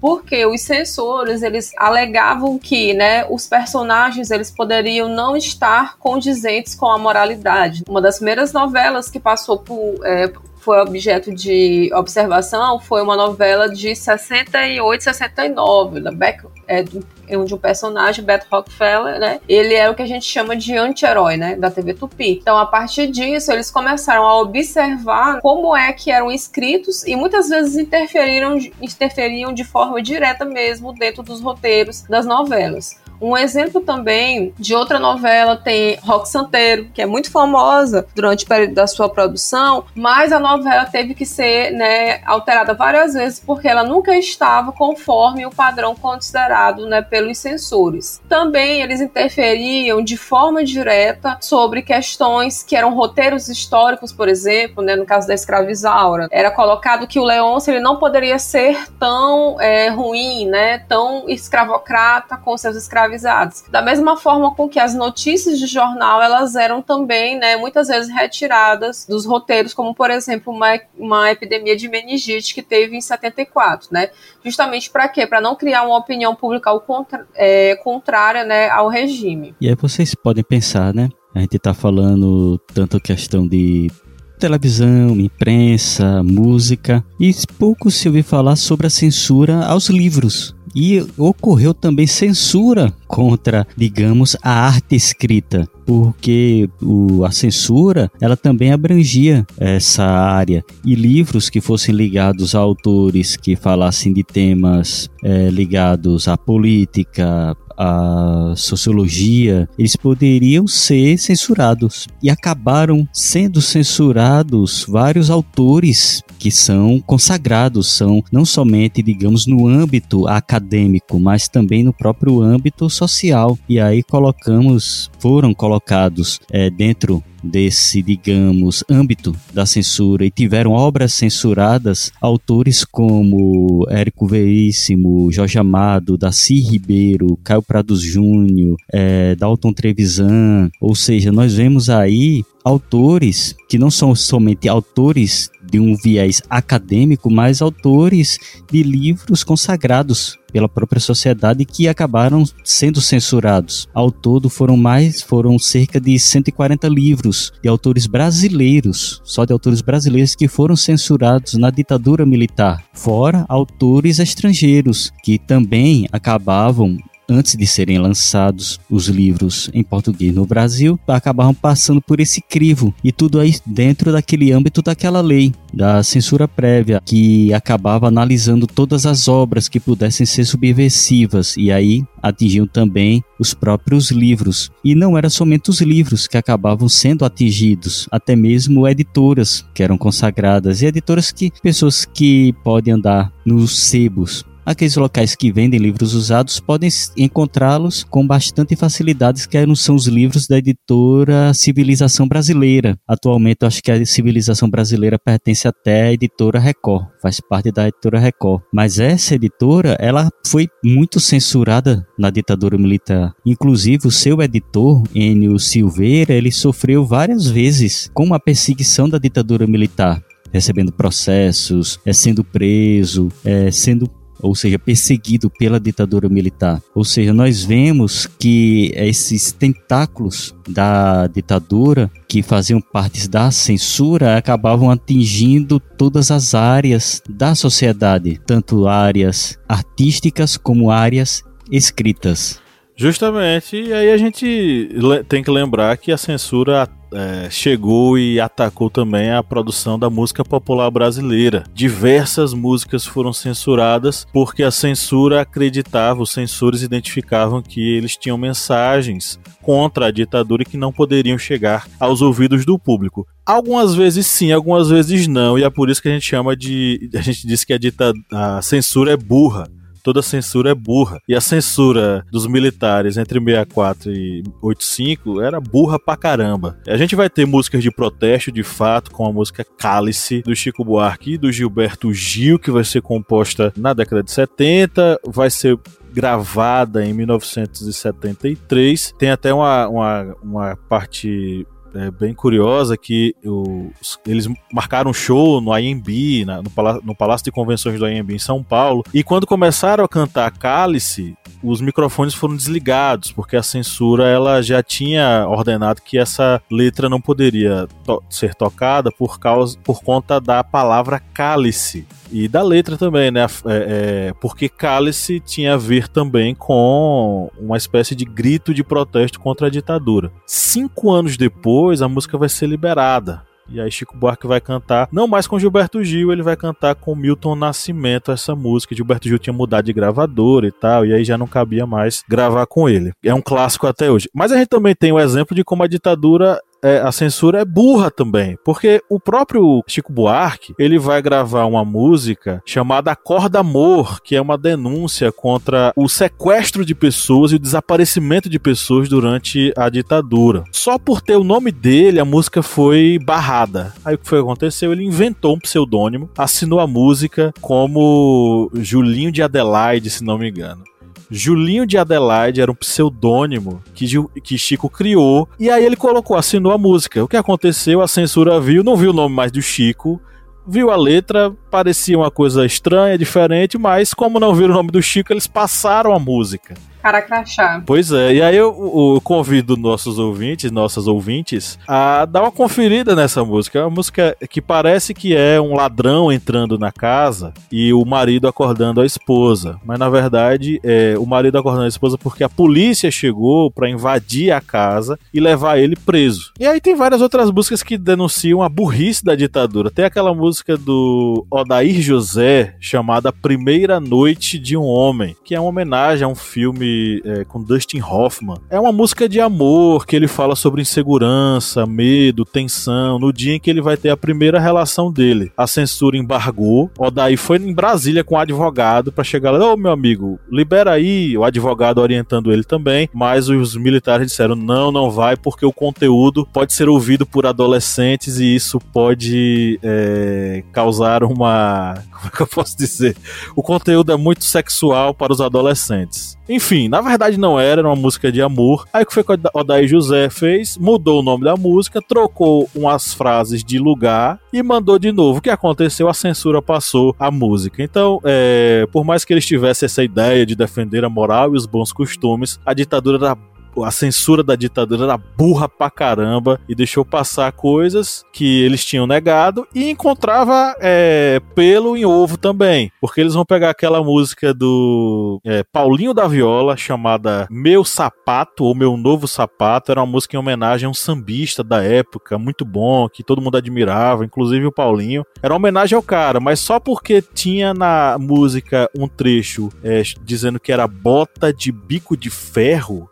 porque 0.00 0.46
os 0.46 0.62
censores 0.62 1.42
eles 1.42 1.72
alegavam 1.76 2.58
que, 2.58 2.94
né, 2.94 3.26
os 3.28 3.46
personagens 3.46 4.30
eles 4.30 4.50
poderiam 4.50 5.08
não 5.08 5.36
estar 5.36 5.98
condizentes 5.98 6.74
com 6.74 6.86
a 6.86 6.98
moralidade. 6.98 7.84
Uma 7.88 8.00
das 8.00 8.16
primeiras 8.16 8.52
novelas 8.52 9.10
que 9.10 9.20
passou 9.20 9.58
por 9.58 10.00
é, 10.04 10.32
foi 10.64 10.80
objeto 10.80 11.32
de 11.32 11.90
observação 11.94 12.80
foi 12.80 13.02
uma 13.02 13.16
novela 13.16 13.68
de 13.68 13.94
68, 13.94 15.04
69, 15.04 16.00
da 16.00 16.10
Beck, 16.10 16.46
é, 16.66 16.82
onde 17.30 17.54
o 17.54 17.58
personagem, 17.58 18.24
Beto 18.24 18.46
Rockefeller, 18.50 19.18
né, 19.18 19.40
ele 19.48 19.74
é 19.74 19.88
o 19.88 19.94
que 19.94 20.02
a 20.02 20.06
gente 20.06 20.26
chama 20.26 20.56
de 20.56 20.76
anti-herói, 20.76 21.36
né, 21.36 21.56
da 21.56 21.70
TV 21.70 21.94
Tupi. 21.94 22.38
Então, 22.40 22.58
a 22.58 22.66
partir 22.66 23.06
disso, 23.06 23.52
eles 23.52 23.70
começaram 23.70 24.24
a 24.24 24.40
observar 24.40 25.40
como 25.40 25.76
é 25.76 25.92
que 25.92 26.10
eram 26.10 26.30
escritos 26.30 27.04
e 27.04 27.16
muitas 27.16 27.48
vezes 27.48 27.76
interferiram, 27.76 28.58
interferiam 28.80 29.52
de 29.52 29.64
forma 29.64 30.02
direta 30.02 30.44
mesmo 30.44 30.92
dentro 30.92 31.22
dos 31.22 31.40
roteiros 31.40 32.02
das 32.02 32.26
novelas. 32.26 33.03
Um 33.20 33.36
exemplo 33.36 33.80
também 33.80 34.52
de 34.58 34.74
outra 34.74 34.98
novela 34.98 35.56
tem 35.56 35.98
Rock 36.02 36.28
Santeiro, 36.28 36.88
que 36.92 37.00
é 37.00 37.06
muito 37.06 37.30
famosa 37.30 38.06
durante 38.14 38.44
o 38.44 38.48
período 38.48 38.74
da 38.74 38.86
sua 38.86 39.08
produção, 39.08 39.84
mas 39.94 40.32
a 40.32 40.40
novela 40.40 40.84
teve 40.84 41.14
que 41.14 41.24
ser 41.24 41.70
né, 41.72 42.20
alterada 42.24 42.74
várias 42.74 43.14
vezes 43.14 43.40
porque 43.40 43.68
ela 43.68 43.84
nunca 43.84 44.16
estava 44.16 44.72
conforme 44.72 45.46
o 45.46 45.50
padrão 45.50 45.94
considerado 45.94 46.86
né, 46.86 47.02
pelos 47.02 47.38
censores. 47.38 48.20
Também 48.28 48.82
eles 48.82 49.00
interferiam 49.00 50.02
de 50.02 50.16
forma 50.16 50.64
direta 50.64 51.38
sobre 51.40 51.82
questões 51.82 52.62
que 52.62 52.76
eram 52.76 52.94
roteiros 52.94 53.48
históricos, 53.48 54.12
por 54.12 54.28
exemplo, 54.28 54.82
né, 54.82 54.96
no 54.96 55.06
caso 55.06 55.26
da 55.26 55.34
escravizaura. 55.34 56.28
Era 56.30 56.50
colocado 56.50 57.06
que 57.06 57.18
o 57.18 57.24
Leôncio 57.24 57.72
ele 57.72 57.80
não 57.80 57.96
poderia 57.96 58.38
ser 58.38 58.86
tão 58.98 59.60
é, 59.60 59.88
ruim, 59.88 60.46
né, 60.46 60.78
tão 60.88 61.28
escravocrata 61.28 62.36
com 62.36 62.56
seus 62.56 62.76
escravos 62.76 63.03
escravizados. 63.04 63.64
Da 63.70 63.82
mesma 63.82 64.16
forma 64.16 64.54
com 64.54 64.68
que 64.68 64.78
as 64.78 64.94
notícias 64.94 65.58
de 65.58 65.66
jornal 65.66 66.22
elas 66.22 66.54
eram 66.56 66.82
também, 66.82 67.38
né, 67.38 67.56
muitas 67.56 67.88
vezes 67.88 68.12
retiradas 68.12 69.06
dos 69.08 69.26
roteiros, 69.26 69.74
como 69.74 69.94
por 69.94 70.10
exemplo 70.10 70.52
uma, 70.52 70.78
uma 70.98 71.30
epidemia 71.30 71.76
de 71.76 71.88
meningite 71.88 72.54
que 72.54 72.62
teve 72.62 72.96
em 72.96 73.00
74, 73.00 73.88
né? 73.90 74.10
Justamente 74.44 74.90
para 74.90 75.08
quê? 75.08 75.26
Para 75.26 75.40
não 75.40 75.54
criar 75.54 75.82
uma 75.82 75.96
opinião 75.96 76.34
pública 76.34 76.70
ao 76.70 76.80
contra, 76.80 77.26
é, 77.34 77.76
contrária, 77.76 78.44
né, 78.44 78.68
ao 78.70 78.88
regime. 78.88 79.54
E 79.60 79.68
aí 79.68 79.74
vocês 79.74 80.14
podem 80.14 80.44
pensar, 80.44 80.94
né? 80.94 81.08
A 81.34 81.40
gente 81.40 81.56
está 81.56 81.74
falando 81.74 82.58
tanto 82.72 83.00
questão 83.00 83.46
de 83.46 83.90
televisão, 84.38 85.18
imprensa, 85.18 86.22
música, 86.22 87.04
e 87.18 87.32
pouco 87.58 87.90
se 87.90 88.08
ouviu 88.08 88.22
falar 88.22 88.56
sobre 88.56 88.86
a 88.86 88.90
censura 88.90 89.64
aos 89.64 89.88
livros. 89.88 90.53
E 90.74 91.04
ocorreu 91.16 91.72
também 91.72 92.06
censura 92.06 92.92
contra, 93.06 93.66
digamos, 93.76 94.36
a 94.42 94.66
arte 94.66 94.96
escrita, 94.96 95.68
porque 95.86 96.68
o, 96.82 97.24
a 97.24 97.30
censura 97.30 98.10
ela 98.20 98.36
também 98.36 98.72
abrangia 98.72 99.46
essa 99.58 100.04
área. 100.04 100.64
E 100.84 100.94
livros 100.94 101.48
que 101.48 101.60
fossem 101.60 101.94
ligados 101.94 102.54
a 102.54 102.58
autores 102.58 103.36
que 103.36 103.54
falassem 103.54 104.12
de 104.12 104.24
temas 104.24 105.08
é, 105.22 105.48
ligados 105.48 106.26
à 106.26 106.36
política, 106.36 107.56
a 107.76 108.54
sociologia, 108.56 109.68
eles 109.78 109.96
poderiam 109.96 110.66
ser 110.66 111.18
censurados. 111.18 112.06
E 112.22 112.30
acabaram 112.30 113.08
sendo 113.12 113.60
censurados 113.60 114.84
vários 114.88 115.30
autores 115.30 116.22
que 116.38 116.50
são 116.50 117.00
consagrados, 117.00 117.88
são 117.88 118.22
não 118.30 118.44
somente, 118.44 119.02
digamos, 119.02 119.46
no 119.46 119.66
âmbito 119.66 120.26
acadêmico, 120.28 121.18
mas 121.18 121.48
também 121.48 121.82
no 121.82 121.92
próprio 121.92 122.42
âmbito 122.42 122.88
social. 122.90 123.58
E 123.68 123.80
aí 123.80 124.02
colocamos, 124.02 125.10
foram 125.18 125.54
colocados 125.54 126.40
é, 126.50 126.70
dentro 126.70 127.22
desse, 127.44 128.02
digamos, 128.02 128.82
âmbito 128.90 129.34
da 129.52 129.66
censura 129.66 130.24
e 130.24 130.30
tiveram 130.30 130.72
obras 130.72 131.12
censuradas 131.12 132.10
autores 132.20 132.84
como 132.84 133.86
Érico 133.90 134.26
Veríssimo, 134.26 135.30
Jorge 135.30 135.58
Amado, 135.58 136.16
Daci 136.16 136.60
Ribeiro, 136.60 137.38
Caio 137.44 137.62
Prados 137.62 138.02
Júnior, 138.02 138.76
é, 138.92 139.34
Dalton 139.36 139.72
Trevisan, 139.72 140.70
ou 140.80 140.94
seja, 140.94 141.30
nós 141.30 141.54
vemos 141.54 141.90
aí 141.90 142.42
autores 142.64 143.54
que 143.68 143.78
não 143.78 143.90
são 143.90 144.14
somente 144.14 144.68
autores 144.68 145.50
de 145.70 145.80
um 145.80 145.96
viés 145.96 146.42
acadêmico, 146.48 147.30
mas 147.30 147.60
autores 147.60 148.38
de 148.70 148.82
livros 148.82 149.42
consagrados 149.42 150.38
pela 150.52 150.68
própria 150.68 151.00
sociedade 151.00 151.64
que 151.64 151.88
acabaram 151.88 152.44
sendo 152.62 153.00
censurados. 153.00 153.88
Ao 153.92 154.12
todo 154.12 154.48
foram 154.48 154.76
mais, 154.76 155.20
foram 155.20 155.58
cerca 155.58 156.00
de 156.00 156.16
140 156.16 156.86
livros 156.88 157.52
de 157.60 157.68
autores 157.68 158.06
brasileiros, 158.06 159.20
só 159.24 159.44
de 159.44 159.52
autores 159.52 159.80
brasileiros 159.80 160.36
que 160.36 160.46
foram 160.46 160.76
censurados 160.76 161.54
na 161.54 161.70
ditadura 161.70 162.24
militar, 162.24 162.84
fora 162.92 163.44
autores 163.48 164.20
estrangeiros 164.20 165.10
que 165.24 165.40
também 165.40 166.06
acabavam 166.12 166.96
antes 167.28 167.56
de 167.56 167.66
serem 167.66 167.98
lançados 167.98 168.80
os 168.90 169.08
livros 169.08 169.70
em 169.72 169.82
português 169.82 170.34
no 170.34 170.46
Brasil, 170.46 170.98
acabavam 171.06 171.54
passando 171.54 172.00
por 172.00 172.20
esse 172.20 172.40
crivo. 172.40 172.94
E 173.02 173.12
tudo 173.12 173.40
aí 173.40 173.54
dentro 173.64 174.12
daquele 174.12 174.52
âmbito 174.52 174.82
daquela 174.82 175.20
lei 175.20 175.52
da 175.72 176.02
censura 176.02 176.46
prévia 176.46 177.00
que 177.04 177.52
acabava 177.52 178.08
analisando 178.08 178.66
todas 178.66 179.06
as 179.06 179.26
obras 179.28 179.68
que 179.68 179.80
pudessem 179.80 180.26
ser 180.26 180.44
subversivas. 180.44 181.56
E 181.56 181.72
aí 181.72 182.04
atingiam 182.22 182.66
também 182.66 183.22
os 183.38 183.52
próprios 183.52 184.10
livros. 184.10 184.70
E 184.84 184.94
não 184.94 185.18
era 185.18 185.28
somente 185.28 185.70
os 185.70 185.80
livros 185.80 186.26
que 186.26 186.38
acabavam 186.38 186.88
sendo 186.88 187.24
atingidos, 187.24 188.08
até 188.10 188.34
mesmo 188.36 188.86
editoras 188.86 189.64
que 189.74 189.82
eram 189.82 189.98
consagradas. 189.98 190.80
E 190.80 190.86
editoras 190.86 191.32
que 191.32 191.52
pessoas 191.62 192.04
que 192.04 192.52
podem 192.64 192.94
andar 192.94 193.32
nos 193.44 193.78
sebos 193.78 194.44
Aqueles 194.66 194.96
locais 194.96 195.34
que 195.34 195.52
vendem 195.52 195.78
livros 195.78 196.14
usados 196.14 196.58
podem 196.58 196.88
encontrá-los 197.16 198.02
com 198.02 198.26
bastante 198.26 198.74
facilidade, 198.74 199.46
que 199.46 199.66
não 199.66 199.76
são 199.76 199.94
os 199.94 200.06
livros 200.06 200.46
da 200.46 200.56
editora 200.56 201.52
Civilização 201.52 202.26
Brasileira. 202.26 202.98
Atualmente, 203.06 203.64
acho 203.64 203.82
que 203.82 203.90
a 203.90 204.06
Civilização 204.06 204.70
Brasileira 204.70 205.18
pertence 205.18 205.68
até 205.68 206.04
à 206.04 206.12
editora 206.12 206.58
Record, 206.58 207.06
faz 207.20 207.40
parte 207.40 207.70
da 207.70 207.88
editora 207.88 208.18
Record. 208.18 208.62
Mas 208.72 208.98
essa 208.98 209.34
editora, 209.34 209.98
ela 210.00 210.30
foi 210.46 210.66
muito 210.82 211.20
censurada 211.20 212.06
na 212.18 212.30
ditadura 212.30 212.78
militar. 212.78 213.34
Inclusive, 213.44 214.08
o 214.08 214.10
seu 214.10 214.40
editor, 214.40 215.02
Enio 215.14 215.58
Silveira, 215.58 216.32
ele 216.32 216.50
sofreu 216.50 217.04
várias 217.04 217.46
vezes 217.46 218.10
com 218.14 218.32
a 218.32 218.40
perseguição 218.40 219.08
da 219.08 219.18
ditadura 219.18 219.66
militar 219.66 220.22
recebendo 220.52 220.92
processos, 220.92 221.98
é 222.06 222.12
sendo 222.12 222.44
preso, 222.44 223.28
é 223.44 223.72
sendo 223.72 224.08
ou 224.44 224.54
seja, 224.54 224.78
perseguido 224.78 225.48
pela 225.48 225.80
ditadura 225.80 226.28
militar. 226.28 226.80
Ou 226.94 227.02
seja, 227.02 227.32
nós 227.32 227.64
vemos 227.64 228.26
que 228.38 228.92
esses 228.94 229.52
tentáculos 229.52 230.54
da 230.68 231.26
ditadura 231.26 232.10
que 232.28 232.42
faziam 232.42 232.80
parte 232.80 233.28
da 233.28 233.50
censura 233.50 234.36
acabavam 234.36 234.90
atingindo 234.90 235.80
todas 235.80 236.30
as 236.30 236.54
áreas 236.54 237.22
da 237.28 237.54
sociedade, 237.54 238.38
tanto 238.46 238.86
áreas 238.86 239.58
artísticas 239.66 240.56
como 240.56 240.90
áreas 240.90 241.42
escritas. 241.70 242.63
Justamente, 242.96 243.76
e 243.76 243.92
aí 243.92 244.12
a 244.12 244.16
gente 244.16 244.88
tem 245.28 245.42
que 245.42 245.50
lembrar 245.50 245.96
que 245.96 246.12
a 246.12 246.16
censura 246.16 246.88
é, 247.14 247.48
chegou 247.50 248.18
e 248.18 248.40
atacou 248.40 248.90
também 248.90 249.30
a 249.30 249.42
produção 249.42 249.98
da 249.98 250.10
música 250.10 250.44
popular 250.44 250.90
brasileira. 250.90 251.64
Diversas 251.72 252.52
músicas 252.52 253.04
foram 253.04 253.32
censuradas 253.32 254.26
porque 254.32 254.62
a 254.62 254.70
censura 254.70 255.40
acreditava, 255.40 256.22
os 256.22 256.32
censores 256.32 256.82
identificavam 256.82 257.62
que 257.62 257.80
eles 257.96 258.16
tinham 258.16 258.36
mensagens 258.36 259.38
contra 259.62 260.06
a 260.06 260.10
ditadura 260.10 260.62
e 260.62 260.66
que 260.66 260.76
não 260.76 260.92
poderiam 260.92 261.38
chegar 261.38 261.88
aos 261.98 262.20
ouvidos 262.20 262.64
do 262.66 262.78
público. 262.78 263.26
Algumas 263.46 263.94
vezes 263.94 264.26
sim, 264.26 264.52
algumas 264.52 264.88
vezes 264.88 265.26
não, 265.26 265.58
e 265.58 265.64
é 265.64 265.70
por 265.70 265.90
isso 265.90 266.02
que 266.02 266.08
a 266.08 266.12
gente 266.12 266.26
chama 266.26 266.56
de. 266.56 267.10
A 267.14 267.20
gente 267.20 267.46
diz 267.46 267.64
que 267.64 267.72
a, 267.72 267.78
dita, 267.78 268.12
a 268.32 268.62
censura 268.62 269.12
é 269.12 269.16
burra 269.16 269.68
toda 270.04 270.22
censura 270.22 270.70
é 270.70 270.74
burra. 270.74 271.20
E 271.26 271.34
a 271.34 271.40
censura 271.40 272.24
dos 272.30 272.46
militares 272.46 273.16
entre 273.16 273.40
64 273.40 274.12
e 274.12 274.44
85 274.62 275.40
era 275.40 275.58
burra 275.58 275.98
pra 275.98 276.16
caramba. 276.16 276.78
A 276.86 276.96
gente 276.96 277.16
vai 277.16 277.30
ter 277.30 277.46
músicas 277.46 277.82
de 277.82 277.90
protesto, 277.90 278.52
de 278.52 278.62
fato, 278.62 279.10
com 279.10 279.26
a 279.26 279.32
música 279.32 279.66
Cálice, 279.78 280.42
do 280.42 280.54
Chico 280.54 280.84
Buarque 280.84 281.32
e 281.32 281.38
do 281.38 281.50
Gilberto 281.50 282.12
Gil, 282.12 282.58
que 282.58 282.70
vai 282.70 282.84
ser 282.84 283.00
composta 283.00 283.72
na 283.76 283.94
década 283.94 284.22
de 284.22 284.30
70, 284.30 285.18
vai 285.26 285.50
ser 285.50 285.78
gravada 286.12 287.04
em 287.04 287.12
1973. 287.12 289.14
Tem 289.18 289.30
até 289.30 289.52
uma, 289.52 289.88
uma, 289.88 290.36
uma 290.42 290.76
parte 290.76 291.66
é, 291.94 292.10
bem 292.10 292.34
curiosa 292.34 292.96
que 292.96 293.34
os, 293.44 294.18
eles 294.26 294.48
marcaram 294.72 295.10
um 295.10 295.14
show 295.14 295.60
no 295.60 295.76
IMB, 295.76 296.44
na, 296.44 296.62
no, 296.62 296.70
Palácio, 296.70 297.02
no 297.04 297.14
Palácio 297.14 297.44
de 297.44 297.52
Convenções 297.52 297.98
do 297.98 298.08
IMB 298.08 298.34
em 298.34 298.38
São 298.38 298.62
Paulo, 298.62 299.04
e 299.12 299.22
quando 299.22 299.46
começaram 299.46 300.04
a 300.04 300.08
cantar 300.08 300.50
Cálice, 300.52 301.36
os 301.62 301.80
microfones 301.80 302.34
foram 302.34 302.56
desligados, 302.56 303.32
porque 303.32 303.56
a 303.56 303.62
censura 303.62 304.26
ela 304.26 304.62
já 304.62 304.82
tinha 304.82 305.46
ordenado 305.48 306.02
que 306.02 306.18
essa 306.18 306.60
letra 306.70 307.08
não 307.08 307.20
poderia 307.20 307.88
to 308.04 308.22
ser 308.28 308.54
tocada 308.54 309.10
por, 309.10 309.38
causa, 309.38 309.78
por 309.82 310.02
conta 310.02 310.40
da 310.40 310.62
palavra 310.62 311.20
cálice. 311.32 312.06
E 312.30 312.48
da 312.48 312.62
letra 312.62 312.96
também, 312.96 313.30
né? 313.30 313.42
É, 313.42 313.48
é, 313.66 314.32
porque 314.40 314.68
cálice 314.68 315.40
tinha 315.40 315.74
a 315.74 315.76
ver 315.76 316.08
também 316.08 316.54
com 316.54 317.50
uma 317.58 317.76
espécie 317.76 318.14
de 318.14 318.24
grito 318.24 318.74
de 318.74 318.82
protesto 318.82 319.38
contra 319.38 319.66
a 319.66 319.70
ditadura. 319.70 320.32
Cinco 320.46 321.10
anos 321.10 321.36
depois, 321.36 322.02
a 322.02 322.08
música 322.08 322.36
vai 322.36 322.48
ser 322.48 322.66
liberada. 322.66 323.42
E 323.68 323.80
aí 323.80 323.90
Chico 323.90 324.16
Buarque 324.16 324.46
vai 324.46 324.60
cantar, 324.60 325.08
não 325.10 325.26
mais 325.26 325.46
com 325.46 325.58
Gilberto 325.58 326.04
Gil, 326.04 326.30
ele 326.30 326.42
vai 326.42 326.56
cantar 326.56 326.94
com 326.94 327.14
Milton 327.14 327.56
Nascimento 327.56 328.30
essa 328.30 328.54
música. 328.54 328.94
Gilberto 328.94 329.28
Gil 329.28 329.38
tinha 329.38 329.54
mudado 329.54 329.86
de 329.86 329.92
gravador 329.92 330.64
e 330.64 330.72
tal, 330.72 331.06
e 331.06 331.14
aí 331.14 331.24
já 331.24 331.38
não 331.38 331.46
cabia 331.46 331.86
mais 331.86 332.22
gravar 332.28 332.66
com 332.66 332.88
ele. 332.88 333.12
É 333.22 333.34
um 333.34 333.40
clássico 333.40 333.86
até 333.86 334.10
hoje. 334.10 334.28
Mas 334.34 334.52
a 334.52 334.56
gente 334.56 334.68
também 334.68 334.94
tem 334.94 335.12
o 335.12 335.18
exemplo 335.18 335.54
de 335.54 335.64
como 335.64 335.82
a 335.82 335.86
ditadura 335.86 336.60
é, 336.84 336.98
a 336.98 337.10
censura 337.10 337.62
é 337.62 337.64
burra 337.64 338.10
também, 338.10 338.58
porque 338.62 339.02
o 339.08 339.18
próprio 339.18 339.82
Chico 339.86 340.12
Buarque, 340.12 340.74
ele 340.78 340.98
vai 340.98 341.22
gravar 341.22 341.64
uma 341.64 341.84
música 341.84 342.62
chamada 342.66 343.10
Acorda 343.10 343.60
Amor, 343.60 344.20
que 344.20 344.36
é 344.36 344.40
uma 344.40 344.58
denúncia 344.58 345.32
contra 345.32 345.92
o 345.96 346.08
sequestro 346.08 346.84
de 346.84 346.94
pessoas 346.94 347.52
e 347.52 347.54
o 347.56 347.58
desaparecimento 347.58 348.48
de 348.50 348.58
pessoas 348.58 349.08
durante 349.08 349.72
a 349.76 349.88
ditadura. 349.88 350.64
Só 350.70 350.98
por 350.98 351.22
ter 351.22 351.36
o 351.36 351.44
nome 351.44 351.72
dele, 351.72 352.20
a 352.20 352.24
música 352.24 352.62
foi 352.62 353.18
barrada. 353.24 353.94
Aí 354.04 354.14
o 354.14 354.18
que 354.18 354.28
foi 354.28 354.38
que 354.38 354.44
aconteceu? 354.44 354.92
Ele 354.92 355.04
inventou 355.04 355.54
um 355.54 355.58
pseudônimo, 355.58 356.28
assinou 356.36 356.80
a 356.80 356.86
música 356.86 357.52
como 357.60 358.70
Julinho 358.74 359.32
de 359.32 359.42
Adelaide, 359.42 360.10
se 360.10 360.22
não 360.22 360.36
me 360.36 360.50
engano. 360.50 360.82
Julinho 361.30 361.86
de 361.86 361.96
Adelaide 361.98 362.60
era 362.60 362.70
um 362.70 362.74
pseudônimo 362.74 363.82
que, 363.94 364.06
que 364.42 364.58
Chico 364.58 364.88
criou. 364.88 365.48
E 365.58 365.70
aí 365.70 365.84
ele 365.84 365.96
colocou, 365.96 366.36
assinou 366.36 366.72
a 366.72 366.78
música. 366.78 367.22
O 367.22 367.28
que 367.28 367.36
aconteceu? 367.36 368.00
A 368.00 368.08
censura 368.08 368.60
viu, 368.60 368.84
não 368.84 368.96
viu 368.96 369.10
o 369.10 369.14
nome 369.14 369.34
mais 369.34 369.50
do 369.50 369.62
Chico. 369.62 370.20
Viu 370.66 370.90
a 370.90 370.96
letra, 370.96 371.54
parecia 371.70 372.16
uma 372.16 372.30
coisa 372.30 372.64
estranha, 372.64 373.18
diferente, 373.18 373.76
mas 373.76 374.14
como 374.14 374.40
não 374.40 374.54
viram 374.54 374.70
o 374.70 374.76
nome 374.76 374.90
do 374.90 375.02
Chico, 375.02 375.30
eles 375.30 375.46
passaram 375.46 376.14
a 376.14 376.18
música 376.18 376.74
cara 377.04 377.20
crachá. 377.20 377.82
Pois 377.84 378.10
é, 378.10 378.36
e 378.36 378.40
aí 378.40 378.56
eu, 378.56 379.14
eu, 379.14 379.20
convido 379.20 379.76
nossos 379.76 380.18
ouvintes, 380.18 380.70
nossas 380.70 381.06
ouvintes, 381.06 381.78
a 381.86 382.24
dar 382.24 382.40
uma 382.40 382.50
conferida 382.50 383.14
nessa 383.14 383.44
música. 383.44 383.78
É 383.78 383.82
uma 383.82 383.90
música 383.90 384.34
que 384.48 384.62
parece 384.62 385.12
que 385.12 385.36
é 385.36 385.60
um 385.60 385.74
ladrão 385.74 386.32
entrando 386.32 386.78
na 386.78 386.90
casa 386.90 387.52
e 387.70 387.92
o 387.92 388.02
marido 388.06 388.48
acordando 388.48 389.02
a 389.02 389.06
esposa. 389.06 389.78
Mas 389.84 389.98
na 389.98 390.08
verdade 390.08 390.80
é 390.82 391.14
o 391.18 391.26
marido 391.26 391.58
acordando 391.58 391.84
a 391.84 391.88
esposa 391.88 392.16
porque 392.16 392.42
a 392.42 392.48
polícia 392.48 393.10
chegou 393.10 393.70
para 393.70 393.90
invadir 393.90 394.50
a 394.50 394.62
casa 394.62 395.18
e 395.32 395.40
levar 395.40 395.78
ele 395.78 395.96
preso. 395.96 396.52
E 396.58 396.66
aí 396.66 396.80
tem 396.80 396.96
várias 396.96 397.20
outras 397.20 397.50
músicas 397.50 397.82
que 397.82 397.98
denunciam 397.98 398.62
a 398.62 398.68
burrice 398.70 399.22
da 399.22 399.34
ditadura. 399.34 399.90
Tem 399.90 400.06
aquela 400.06 400.32
música 400.32 400.74
do 400.74 401.46
Odair 401.50 402.00
José 402.00 402.76
chamada 402.80 403.30
Primeira 403.30 404.00
Noite 404.00 404.58
de 404.58 404.74
um 404.74 404.84
Homem, 404.84 405.36
que 405.44 405.54
é 405.54 405.60
uma 405.60 405.68
homenagem 405.68 406.24
a 406.24 406.28
um 406.28 406.34
filme 406.34 406.93
é, 407.24 407.44
com 407.44 407.62
Dustin 407.62 408.00
Hoffman. 408.00 408.58
É 408.70 408.78
uma 408.78 408.92
música 408.92 409.28
de 409.28 409.40
amor 409.40 410.06
que 410.06 410.16
ele 410.16 410.28
fala 410.28 410.56
sobre 410.56 410.82
insegurança, 410.82 411.86
medo, 411.86 412.44
tensão, 412.44 413.18
no 413.18 413.32
dia 413.32 413.54
em 413.54 413.60
que 413.60 413.70
ele 413.70 413.80
vai 413.80 413.96
ter 413.96 414.10
a 414.10 414.16
primeira 414.16 414.60
relação 414.60 415.12
dele. 415.12 415.52
A 415.56 415.66
censura 415.66 416.16
embargou. 416.16 416.90
Odaí 416.98 417.36
foi 417.36 417.58
em 417.58 417.74
Brasília 417.74 418.24
com 418.24 418.34
o 418.34 418.38
advogado 418.38 419.12
para 419.12 419.24
chegar 419.24 419.50
lá, 419.50 419.70
ô 419.70 419.74
oh, 419.74 419.76
meu 419.76 419.92
amigo, 419.92 420.38
libera 420.50 420.92
aí, 420.92 421.36
o 421.36 421.44
advogado 421.44 421.98
orientando 421.98 422.52
ele 422.52 422.64
também, 422.64 423.08
mas 423.12 423.48
os 423.48 423.76
militares 423.76 424.26
disseram, 424.26 424.54
não, 424.54 424.90
não 424.90 425.10
vai, 425.10 425.36
porque 425.36 425.64
o 425.64 425.72
conteúdo 425.72 426.46
pode 426.52 426.72
ser 426.72 426.88
ouvido 426.88 427.26
por 427.26 427.46
adolescentes 427.46 428.38
e 428.38 428.54
isso 428.54 428.78
pode 428.78 429.78
é, 429.82 430.62
causar 430.72 431.22
uma... 431.22 431.94
como 432.12 432.26
é 432.26 432.30
que 432.36 432.42
eu 432.42 432.46
posso 432.46 432.76
dizer? 432.76 433.16
O 433.54 433.62
conteúdo 433.62 434.12
é 434.12 434.16
muito 434.16 434.44
sexual 434.44 435.14
para 435.14 435.32
os 435.32 435.40
adolescentes. 435.40 436.38
Enfim, 436.48 436.88
na 436.88 437.00
verdade 437.00 437.38
não 437.38 437.58
era, 437.58 437.80
era 437.80 437.88
uma 437.88 437.96
música 437.96 438.30
de 438.30 438.42
amor. 438.42 438.86
Aí 438.92 439.02
o 439.02 439.06
que 439.06 439.14
foi 439.14 439.24
que 439.24 439.32
o 439.32 439.38
Odair 439.54 439.88
José 439.88 440.28
fez? 440.28 440.76
Mudou 440.76 441.20
o 441.20 441.22
nome 441.22 441.44
da 441.44 441.56
música, 441.56 442.00
trocou 442.00 442.68
umas 442.74 443.14
frases 443.14 443.64
de 443.64 443.78
lugar 443.78 444.38
e 444.52 444.62
mandou 444.62 444.98
de 444.98 445.10
novo. 445.10 445.38
O 445.38 445.42
que 445.42 445.50
aconteceu? 445.50 446.08
A 446.08 446.14
censura 446.14 446.60
passou 446.60 447.14
a 447.18 447.30
música. 447.30 447.82
Então, 447.82 448.20
é, 448.24 448.86
por 448.92 449.04
mais 449.04 449.24
que 449.24 449.32
eles 449.32 449.46
tivessem 449.46 449.86
essa 449.86 450.04
ideia 450.04 450.44
de 450.44 450.54
defender 450.54 451.04
a 451.04 451.08
moral 451.08 451.54
e 451.54 451.56
os 451.56 451.66
bons 451.66 451.92
costumes, 451.92 452.60
a 452.64 452.74
ditadura 452.74 453.16
era 453.16 453.38
a 453.82 453.90
censura 453.90 454.42
da 454.42 454.54
ditadura 454.54 455.04
era 455.04 455.16
burra 455.16 455.68
pra 455.68 455.90
caramba 455.90 456.60
e 456.68 456.74
deixou 456.74 457.04
passar 457.04 457.50
coisas 457.52 458.24
que 458.32 458.62
eles 458.62 458.84
tinham 458.84 459.06
negado 459.06 459.66
e 459.74 459.90
encontrava 459.90 460.74
é, 460.80 461.40
pelo 461.54 461.96
em 461.96 462.04
ovo 462.04 462.36
também. 462.36 462.90
Porque 463.00 463.20
eles 463.20 463.34
vão 463.34 463.44
pegar 463.44 463.70
aquela 463.70 464.02
música 464.02 464.52
do 464.52 465.40
é, 465.44 465.62
Paulinho 465.64 466.14
da 466.14 466.26
Viola 466.26 466.76
chamada 466.76 467.46
Meu 467.50 467.84
Sapato 467.84 468.64
ou 468.64 468.74
Meu 468.74 468.96
Novo 468.96 469.26
Sapato. 469.26 469.90
Era 469.90 470.00
uma 470.00 470.06
música 470.06 470.36
em 470.36 470.38
homenagem 470.38 470.86
a 470.86 470.90
um 470.90 470.94
sambista 470.94 471.62
da 471.64 471.82
época, 471.82 472.38
muito 472.38 472.64
bom, 472.64 473.08
que 473.08 473.22
todo 473.22 473.40
mundo 473.40 473.56
admirava, 473.56 474.24
inclusive 474.24 474.66
o 474.66 474.72
Paulinho. 474.72 475.24
Era 475.42 475.52
uma 475.52 475.58
homenagem 475.58 475.96
ao 475.96 476.02
cara, 476.02 476.40
mas 476.40 476.60
só 476.60 476.78
porque 476.78 477.22
tinha 477.22 477.72
na 477.72 478.16
música 478.18 478.90
um 478.96 479.08
trecho 479.08 479.70
é, 479.82 480.02
dizendo 480.22 480.60
que 480.60 480.72
era 480.72 480.86
bota 480.86 481.52
de 481.52 481.72
bico 481.72 482.16
de 482.16 482.30
ferro, 482.30 483.08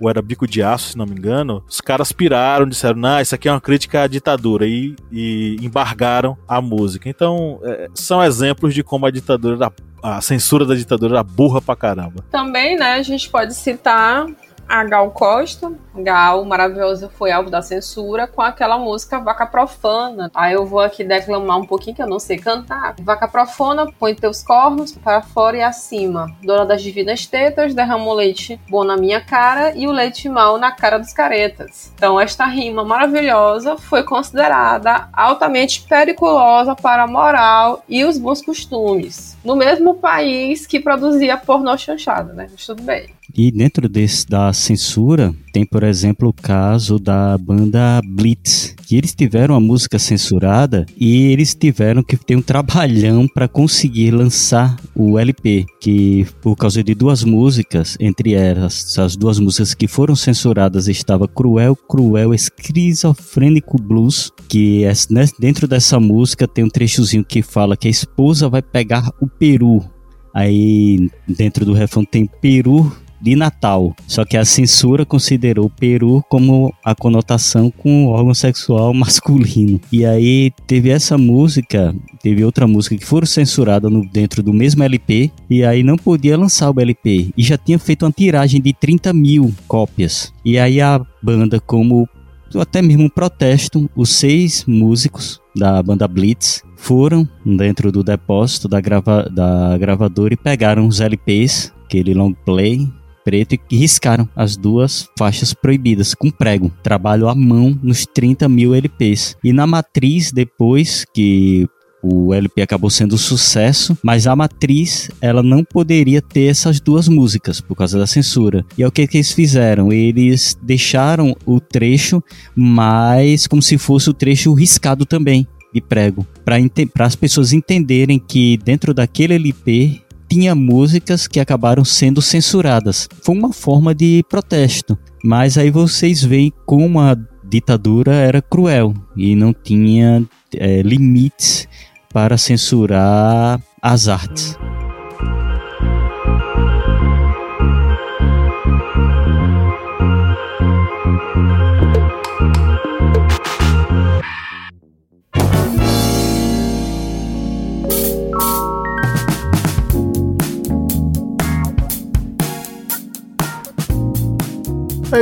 ou 0.00 0.10
era 0.10 0.20
bico 0.20 0.46
de 0.46 0.62
aço, 0.62 0.90
se 0.90 0.98
não 0.98 1.06
me 1.06 1.12
engano, 1.12 1.62
os 1.68 1.80
caras 1.80 2.12
piraram, 2.12 2.68
disseram, 2.68 2.96
não, 2.96 3.20
isso 3.20 3.34
aqui 3.34 3.48
é 3.48 3.52
uma 3.52 3.60
crítica 3.60 4.02
à 4.02 4.06
ditadura, 4.06 4.66
e, 4.66 4.94
e 5.10 5.56
embargaram 5.62 6.36
a 6.46 6.60
música. 6.60 7.08
Então, 7.08 7.60
é, 7.62 7.88
são 7.94 8.22
exemplos 8.22 8.74
de 8.74 8.82
como 8.82 9.06
a 9.06 9.10
ditadura 9.10 9.72
a 10.02 10.20
censura 10.20 10.64
da 10.64 10.74
ditadura 10.74 11.14
era 11.14 11.22
burra 11.22 11.60
pra 11.60 11.74
caramba. 11.74 12.24
Também, 12.30 12.76
né, 12.76 12.92
a 12.92 13.02
gente 13.02 13.28
pode 13.28 13.54
citar 13.54 14.26
a 14.68 14.84
Gal 14.84 15.10
Costa. 15.10 15.72
Gal, 15.94 16.44
maravilhosa, 16.44 17.08
foi 17.08 17.30
alvo 17.30 17.50
da 17.50 17.62
censura 17.62 18.26
com 18.26 18.42
aquela 18.42 18.78
música 18.78 19.18
Vaca 19.18 19.46
Profana. 19.46 20.30
Aí 20.34 20.54
eu 20.54 20.66
vou 20.66 20.80
aqui 20.80 21.02
declamar 21.02 21.58
um 21.58 21.66
pouquinho 21.66 21.96
que 21.96 22.02
eu 22.02 22.06
não 22.06 22.18
sei 22.18 22.36
cantar. 22.36 22.94
Vaca 23.00 23.26
Profana, 23.26 23.90
põe 23.98 24.14
teus 24.14 24.42
cornos 24.42 24.92
para 24.92 25.22
fora 25.22 25.56
e 25.56 25.62
acima. 25.62 26.26
Dona 26.42 26.66
das 26.66 26.82
divinas 26.82 27.26
tetas, 27.26 27.74
derrama 27.74 28.04
o 28.04 28.14
leite 28.14 28.60
bom 28.68 28.84
na 28.84 28.96
minha 28.96 29.20
cara 29.20 29.74
e 29.74 29.86
o 29.86 29.92
leite 29.92 30.28
mal 30.28 30.58
na 30.58 30.70
cara 30.72 30.98
dos 30.98 31.12
caretas. 31.12 31.92
Então 31.94 32.20
esta 32.20 32.44
rima 32.44 32.84
maravilhosa 32.84 33.76
foi 33.76 34.02
considerada 34.02 35.08
altamente 35.12 35.82
periculosa 35.82 36.74
para 36.74 37.04
a 37.04 37.06
moral 37.06 37.82
e 37.88 38.04
os 38.04 38.18
bons 38.18 38.42
costumes. 38.42 39.36
No 39.44 39.56
mesmo 39.56 39.94
país 39.94 40.66
que 40.66 40.80
produzia 40.80 41.36
pornô 41.36 41.76
chanchada, 41.78 42.32
né? 42.32 42.48
Mas 42.50 42.66
tudo 42.66 42.82
bem. 42.82 43.15
E 43.36 43.50
dentro 43.50 43.86
desse, 43.86 44.26
da 44.26 44.50
censura, 44.54 45.34
tem, 45.52 45.66
por 45.66 45.82
exemplo, 45.82 46.30
o 46.30 46.32
caso 46.32 46.98
da 46.98 47.36
banda 47.36 48.00
Blitz, 48.02 48.74
que 48.86 48.96
eles 48.96 49.14
tiveram 49.14 49.54
a 49.54 49.60
música 49.60 49.98
censurada 49.98 50.86
e 50.96 51.32
eles 51.32 51.54
tiveram 51.54 52.02
que 52.02 52.16
ter 52.16 52.34
um 52.34 52.40
trabalhão 52.40 53.28
para 53.28 53.46
conseguir 53.46 54.10
lançar 54.10 54.74
o 54.94 55.18
LP, 55.18 55.66
que 55.78 56.26
por 56.40 56.56
causa 56.56 56.82
de 56.82 56.94
duas 56.94 57.24
músicas, 57.24 57.94
entre 58.00 58.32
elas, 58.32 58.98
as 58.98 59.16
duas 59.16 59.38
músicas 59.38 59.74
que 59.74 59.86
foram 59.86 60.16
censuradas, 60.16 60.88
estava 60.88 61.28
Cruel, 61.28 61.76
Cruel, 61.76 62.32
Esquizofrênico 62.32 63.76
Blues, 63.76 64.32
que 64.48 64.84
é, 64.84 64.92
né, 65.10 65.26
dentro 65.38 65.68
dessa 65.68 66.00
música 66.00 66.48
tem 66.48 66.64
um 66.64 66.70
trechozinho 66.70 67.22
que 67.24 67.42
fala 67.42 67.76
que 67.76 67.86
a 67.86 67.90
esposa 67.90 68.48
vai 68.48 68.62
pegar 68.62 69.10
o 69.20 69.28
peru. 69.28 69.84
Aí 70.32 71.10
dentro 71.28 71.66
do 71.66 71.74
refrão 71.74 72.04
tem 72.04 72.26
peru 72.26 72.92
de 73.26 73.34
Natal. 73.34 73.92
Só 74.06 74.24
que 74.24 74.36
a 74.36 74.44
censura 74.44 75.04
considerou 75.04 75.68
peru 75.68 76.22
como 76.28 76.72
a 76.84 76.94
conotação 76.94 77.72
com 77.72 78.06
órgão 78.06 78.32
sexual 78.32 78.94
masculino. 78.94 79.80
E 79.90 80.06
aí 80.06 80.52
teve 80.64 80.90
essa 80.90 81.18
música, 81.18 81.92
teve 82.22 82.44
outra 82.44 82.68
música 82.68 82.96
que 82.96 83.04
foram 83.04 83.26
censuradas 83.26 83.90
no, 83.90 84.06
dentro 84.08 84.44
do 84.44 84.52
mesmo 84.52 84.84
LP, 84.84 85.32
e 85.50 85.64
aí 85.64 85.82
não 85.82 85.96
podia 85.96 86.38
lançar 86.38 86.70
o 86.70 86.80
LP. 86.80 87.30
E 87.36 87.42
já 87.42 87.58
tinha 87.58 87.80
feito 87.80 88.04
uma 88.04 88.12
tiragem 88.12 88.60
de 88.60 88.72
30 88.72 89.12
mil 89.12 89.52
cópias. 89.66 90.32
E 90.44 90.56
aí 90.56 90.80
a 90.80 91.04
banda, 91.20 91.58
como 91.58 92.08
até 92.54 92.80
mesmo 92.80 93.04
um 93.04 93.08
protesto, 93.08 93.90
os 93.96 94.10
seis 94.10 94.64
músicos 94.66 95.40
da 95.54 95.82
banda 95.82 96.06
Blitz 96.06 96.62
foram 96.76 97.28
dentro 97.44 97.90
do 97.90 98.04
depósito 98.04 98.68
da, 98.68 98.80
grava 98.80 99.28
da 99.28 99.76
gravadora 99.76 100.34
e 100.34 100.36
pegaram 100.36 100.86
os 100.86 101.00
LPs, 101.00 101.72
aquele 101.84 102.14
long 102.14 102.32
play, 102.32 102.88
preto 103.26 103.58
e 103.68 103.76
riscaram 103.76 104.28
as 104.36 104.56
duas 104.56 105.08
faixas 105.18 105.52
proibidas 105.52 106.14
com 106.14 106.30
prego. 106.30 106.70
Trabalho 106.80 107.28
à 107.28 107.34
mão 107.34 107.76
nos 107.82 108.06
30 108.06 108.48
mil 108.48 108.72
LPs. 108.72 109.36
E 109.42 109.52
na 109.52 109.66
matriz, 109.66 110.30
depois 110.30 111.04
que 111.12 111.68
o 112.00 112.32
LP 112.32 112.62
acabou 112.62 112.88
sendo 112.88 113.16
um 113.16 113.18
sucesso, 113.18 113.98
mas 114.00 114.28
a 114.28 114.36
matriz 114.36 115.10
ela 115.20 115.42
não 115.42 115.64
poderia 115.64 116.22
ter 116.22 116.44
essas 116.44 116.78
duas 116.78 117.08
músicas 117.08 117.60
por 117.60 117.74
causa 117.74 117.98
da 117.98 118.06
censura. 118.06 118.64
E 118.78 118.84
é 118.84 118.86
o 118.86 118.92
que, 118.92 119.08
que 119.08 119.16
eles 119.16 119.32
fizeram? 119.32 119.92
Eles 119.92 120.56
deixaram 120.62 121.34
o 121.44 121.58
trecho, 121.58 122.22
mas 122.54 123.48
como 123.48 123.60
se 123.60 123.76
fosse 123.76 124.08
o 124.08 124.14
trecho 124.14 124.54
riscado 124.54 125.04
também 125.04 125.48
de 125.74 125.80
prego, 125.80 126.24
para 126.44 127.06
as 127.06 127.16
pessoas 127.16 127.52
entenderem 127.52 128.18
que 128.20 128.56
dentro 128.64 128.94
daquele 128.94 129.34
LP 129.34 130.00
tinha 130.28 130.54
músicas 130.54 131.26
que 131.26 131.40
acabaram 131.40 131.84
sendo 131.84 132.20
censuradas. 132.20 133.08
Foi 133.22 133.36
uma 133.36 133.52
forma 133.52 133.94
de 133.94 134.24
protesto. 134.28 134.98
Mas 135.24 135.58
aí 135.58 135.70
vocês 135.70 136.22
veem 136.22 136.52
como 136.64 137.00
a 137.00 137.16
ditadura 137.48 138.14
era 138.14 138.42
cruel 138.42 138.94
e 139.16 139.34
não 139.34 139.52
tinha 139.52 140.24
é, 140.54 140.82
limites 140.82 141.66
para 142.12 142.38
censurar 142.38 143.60
as 143.82 144.08
artes. 144.08 144.56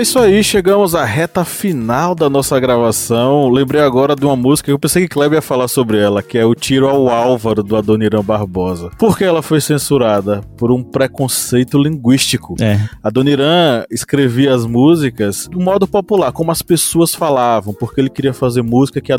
Isso 0.05 0.19
aí, 0.19 0.45
chegamos 0.45 0.95
à 0.95 1.03
reta 1.03 1.47
final 1.47 2.15
da 2.15 2.29
nossa 2.29 2.61
gravação. 2.61 3.49
Lembrei 3.49 3.81
agora 3.81 4.15
de 4.15 4.23
uma 4.23 4.37
música 4.37 4.67
que 4.67 4.73
eu 4.73 4.79
pensei 4.79 5.05
que 5.05 5.09
Kleber 5.09 5.39
ia 5.39 5.43
falar 5.43 5.67
sobre 5.67 5.99
ela, 5.99 6.23
que 6.23 6.37
é 6.37 6.45
o 6.45 6.55
Tiro 6.55 6.87
ao 6.87 7.09
Álvaro 7.09 7.63
do 7.63 7.75
Adoniran 7.75 8.23
Barbosa. 8.23 8.91
Por 8.99 9.17
que 9.17 9.25
ela 9.25 9.41
foi 9.41 9.63
censurada? 9.63 10.43
Por 10.59 10.71
um 10.71 10.83
preconceito 10.83 11.79
linguístico. 11.79 12.55
É. 12.61 12.79
Adoniran 13.03 13.85
escrevia 13.91 14.55
as 14.55 14.67
músicas 14.67 15.49
do 15.51 15.59
modo 15.59 15.87
popular, 15.87 16.33
como 16.33 16.51
as 16.51 16.61
pessoas 16.61 17.15
falavam, 17.15 17.73
porque 17.73 17.99
ele 17.99 18.11
queria 18.11 18.35
fazer 18.35 18.61
música 18.61 19.01
que, 19.01 19.11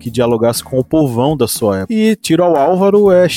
que 0.00 0.10
dialogasse 0.10 0.64
com 0.64 0.76
o 0.76 0.84
povão 0.84 1.36
da 1.36 1.46
sua 1.46 1.78
época. 1.78 1.94
E 1.94 2.16
Tiro 2.16 2.42
ao 2.42 2.56
Álvaro 2.56 3.12
é, 3.12 3.28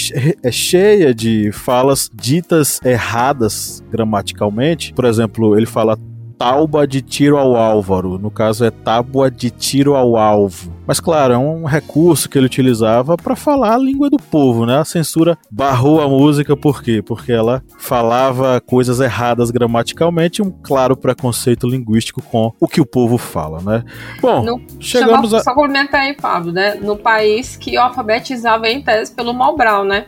é 0.42 0.52
cheia 0.52 1.14
de 1.14 1.52
falas 1.52 2.10
ditas 2.12 2.82
erradas 2.84 3.84
gramaticalmente. 3.92 4.92
Por 4.92 5.06
exemplo, 5.06 5.56
ele 5.56 5.68
fala 5.68 5.96
tauba 6.38 6.88
de 6.88 7.02
tiro 7.02 7.38
ao 7.38 7.56
álvaro. 7.56 8.18
No 8.18 8.30
caso, 8.30 8.66
é 8.66 8.72
tábua 8.72 9.30
de 9.30 9.50
tiro 9.50 9.96
ao 9.96 10.18
alvo. 10.18 10.74
Mas, 10.88 11.00
claro, 11.00 11.34
é 11.34 11.38
um 11.38 11.66
recurso 11.66 12.30
que 12.30 12.38
ele 12.38 12.46
utilizava 12.46 13.18
para 13.18 13.36
falar 13.36 13.74
a 13.74 13.78
língua 13.78 14.10
do 14.10 14.18
povo, 14.18 14.66
né? 14.66 14.78
A 14.78 14.86
censura 14.86 15.38
barrou 15.50 16.00
a 16.02 16.08
música, 16.08 16.56
por 16.56 16.84
quê? 16.84 17.02
Porque 17.02 17.32
ela 17.32 17.64
falava 17.80 18.62
coisas 18.62 19.00
erradas 19.00 19.50
gramaticalmente, 19.50 20.42
um 20.42 20.52
claro 20.52 20.96
preconceito 20.96 21.68
linguístico 21.68 22.22
com 22.22 22.52
o 22.60 22.68
que 22.68 22.80
o 22.80 22.86
povo 22.86 23.18
fala, 23.18 23.62
né? 23.62 23.84
Bom, 24.22 24.44
no, 24.44 24.62
chegamos 24.80 25.34
a. 25.34 25.44
Só 25.44 25.56
complementar 25.56 26.02
aí, 26.02 26.14
Pablo, 26.14 26.52
né? 26.52 26.76
No 26.76 26.96
país 26.96 27.56
que 27.56 27.76
alfabetizava 27.78 28.70
em 28.70 28.82
tese 28.82 29.12
pelo 29.12 29.34
Mobral, 29.34 29.84
né? 29.84 30.06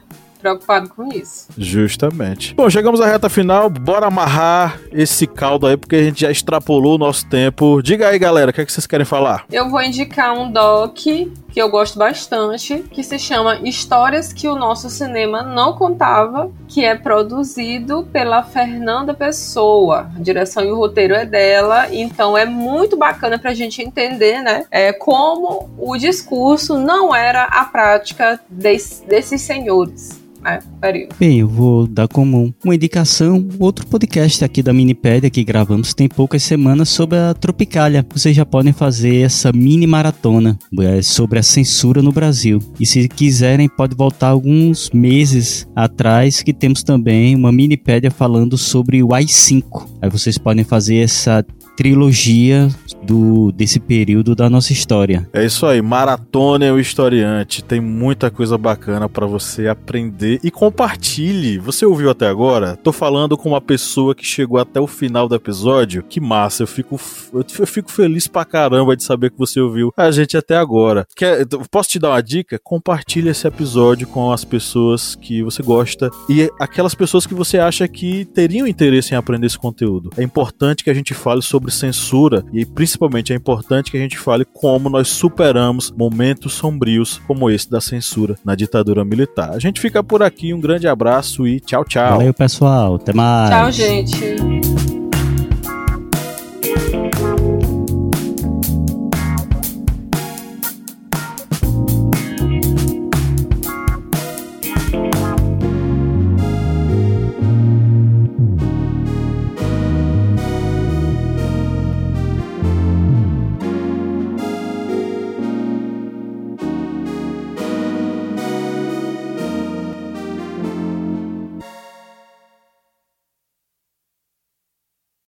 Preocupado 0.47 0.89
com 0.89 1.09
isso. 1.11 1.47
Justamente. 1.57 2.55
Bom, 2.55 2.69
chegamos 2.69 3.01
à 3.01 3.07
reta 3.07 3.27
final. 3.29 3.69
Bora 3.69 4.07
amarrar 4.07 4.79
esse 4.91 5.27
caldo 5.27 5.67
aí, 5.67 5.75
porque 5.75 5.95
a 5.95 6.03
gente 6.03 6.21
já 6.21 6.31
extrapolou 6.31 6.95
o 6.95 6.97
nosso 6.97 7.27
tempo. 7.27 7.81
Diga 7.81 8.07
aí, 8.07 8.17
galera, 8.17 8.51
o 8.51 8.53
que, 8.53 8.61
é 8.61 8.65
que 8.65 8.71
vocês 8.71 8.87
querem 8.87 9.05
falar? 9.05 9.45
Eu 9.51 9.69
vou 9.69 9.81
indicar 9.81 10.33
um 10.33 10.49
doc 10.49 10.95
que 11.57 11.61
eu 11.61 11.69
gosto 11.69 11.97
bastante, 11.97 12.85
que 12.91 13.03
se 13.03 13.17
chama 13.17 13.59
Histórias 13.63 14.31
que 14.31 14.47
o 14.47 14.55
Nosso 14.55 14.91
Cinema 14.91 15.41
Não 15.41 15.73
Contava, 15.73 16.51
que 16.67 16.85
é 16.85 16.93
produzido 16.93 18.07
pela 18.11 18.43
Fernanda 18.43 19.13
Pessoa. 19.13 20.09
A 20.15 20.19
direção 20.19 20.63
e 20.63 20.71
o 20.71 20.77
roteiro 20.77 21.15
é 21.15 21.25
dela, 21.25 21.87
então 21.91 22.37
é 22.37 22.45
muito 22.45 22.95
bacana 22.95 23.39
pra 23.39 23.55
gente 23.55 23.81
entender, 23.81 24.41
né, 24.43 24.65
é, 24.69 24.93
como 24.93 25.67
o 25.79 25.97
discurso 25.97 26.77
não 26.77 27.15
era 27.15 27.45
a 27.45 27.65
prática 27.65 28.39
des, 28.47 29.03
desses 29.07 29.41
senhores. 29.41 30.27
É, 30.45 30.59
Bem, 31.19 31.39
eu 31.39 31.47
vou 31.47 31.87
dar 31.87 32.07
como 32.07 32.53
uma 32.63 32.75
indicação 32.75 33.47
outro 33.59 33.85
podcast 33.87 34.45
aqui 34.45 34.63
da 34.63 34.71
Minipédia 34.73 35.29
que 35.29 35.43
gravamos 35.43 35.93
tem 35.93 36.07
poucas 36.07 36.43
semanas 36.43 36.89
sobre 36.89 37.17
a 37.17 37.33
Tropicália. 37.33 38.05
Vocês 38.13 38.35
já 38.35 38.45
podem 38.45 38.71
fazer 38.71 39.17
essa 39.17 39.51
mini 39.51 39.87
maratona 39.87 40.57
é, 40.79 41.01
sobre 41.01 41.39
a 41.39 41.43
censura 41.43 42.01
no 42.01 42.11
Brasil. 42.11 42.59
E 42.79 42.85
se 42.85 43.07
quiserem, 43.07 43.67
pode 43.67 43.95
voltar 43.95 44.29
alguns 44.29 44.89
meses 44.91 45.67
atrás 45.75 46.41
que 46.41 46.53
temos 46.53 46.83
também 46.83 47.35
uma 47.35 47.51
Minipédia 47.51 48.11
falando 48.11 48.57
sobre 48.57 49.03
o 49.03 49.13
AI-5. 49.13 49.87
Aí 50.01 50.09
vocês 50.09 50.37
podem 50.37 50.63
fazer 50.63 50.97
essa 50.97 51.45
trilogia 51.77 52.67
do, 53.03 53.51
desse 53.51 53.79
período 53.79 54.35
da 54.35 54.49
nossa 54.49 54.73
história. 54.73 55.29
É 55.31 55.45
isso 55.45 55.65
aí, 55.65 55.79
maratona 55.81 56.73
o 56.73 56.79
historiante. 56.79 57.63
Tem 57.63 57.79
muita 57.79 58.31
coisa 58.31 58.57
bacana 58.57 59.07
para 59.07 59.27
você 59.27 59.67
aprender 59.67 60.39
e 60.43 60.49
compartilhe. 60.49 61.59
Você 61.59 61.85
ouviu 61.85 62.09
até 62.09 62.27
agora? 62.27 62.75
Tô 62.75 62.91
falando 62.91 63.37
com 63.37 63.49
uma 63.49 63.61
pessoa 63.61 64.15
que 64.15 64.25
chegou 64.25 64.59
até 64.59 64.81
o 64.81 64.87
final 64.87 65.29
do 65.29 65.35
episódio. 65.35 66.03
Que 66.03 66.19
massa, 66.19 66.63
eu 66.63 66.67
fico, 66.67 66.99
eu 67.31 67.67
fico 67.67 67.91
feliz 67.91 68.27
pra 68.27 68.43
caramba 68.43 68.97
de 68.97 69.03
saber 69.03 69.29
que 69.29 69.37
você 69.37 69.59
ouviu 69.59 69.93
a 69.95 70.09
gente 70.09 70.35
até 70.35 70.57
agora. 70.57 71.05
Quer, 71.15 71.45
posso 71.69 71.89
te 71.89 71.99
dar 71.99 72.09
uma 72.09 72.21
dica? 72.21 72.59
Compartilhe 72.63 73.29
esse 73.29 73.47
episódio 73.47 74.07
com 74.07 74.31
as 74.31 74.43
pessoas 74.43 75.15
que 75.15 75.43
você 75.43 75.61
gosta 75.61 76.09
e 76.27 76.51
aquelas 76.59 76.95
pessoas 76.95 77.27
que 77.27 77.35
você 77.35 77.59
acha 77.59 77.87
que 77.87 78.25
teriam 78.25 78.65
interesse 78.65 79.13
em 79.13 79.17
aprender 79.17 79.45
esse 79.45 79.59
conteúdo. 79.59 80.09
É 80.17 80.23
importante 80.23 80.83
que 80.83 80.89
a 80.89 80.93
gente 80.93 81.13
fale 81.13 81.41
sobre 81.67 81.71
censura 81.71 82.45
e 82.53 82.65
principalmente 82.65 83.33
é 83.33 83.35
importante 83.35 83.91
que 83.91 83.97
a 83.97 83.99
gente 83.99 84.17
fale 84.17 84.45
como 84.45 84.89
nós 84.89 85.09
superamos 85.09 85.91
momentos 85.95 86.53
sombrios 86.53 87.19
como 87.27 87.49
esse 87.49 87.69
da 87.69 87.81
censura 87.81 88.35
na 88.43 88.55
ditadura 88.55 89.03
militar. 89.03 89.51
A 89.51 89.59
gente 89.59 89.79
fica 89.79 90.03
por 90.03 90.23
aqui, 90.23 90.53
um 90.53 90.59
grande 90.59 90.87
abraço 90.87 91.47
e 91.47 91.59
tchau, 91.59 91.83
tchau. 91.83 92.17
Valeu, 92.17 92.33
pessoal. 92.33 92.95
Até 92.95 93.13
mais. 93.13 93.49
Tchau, 93.49 93.71
gente. 93.71 94.56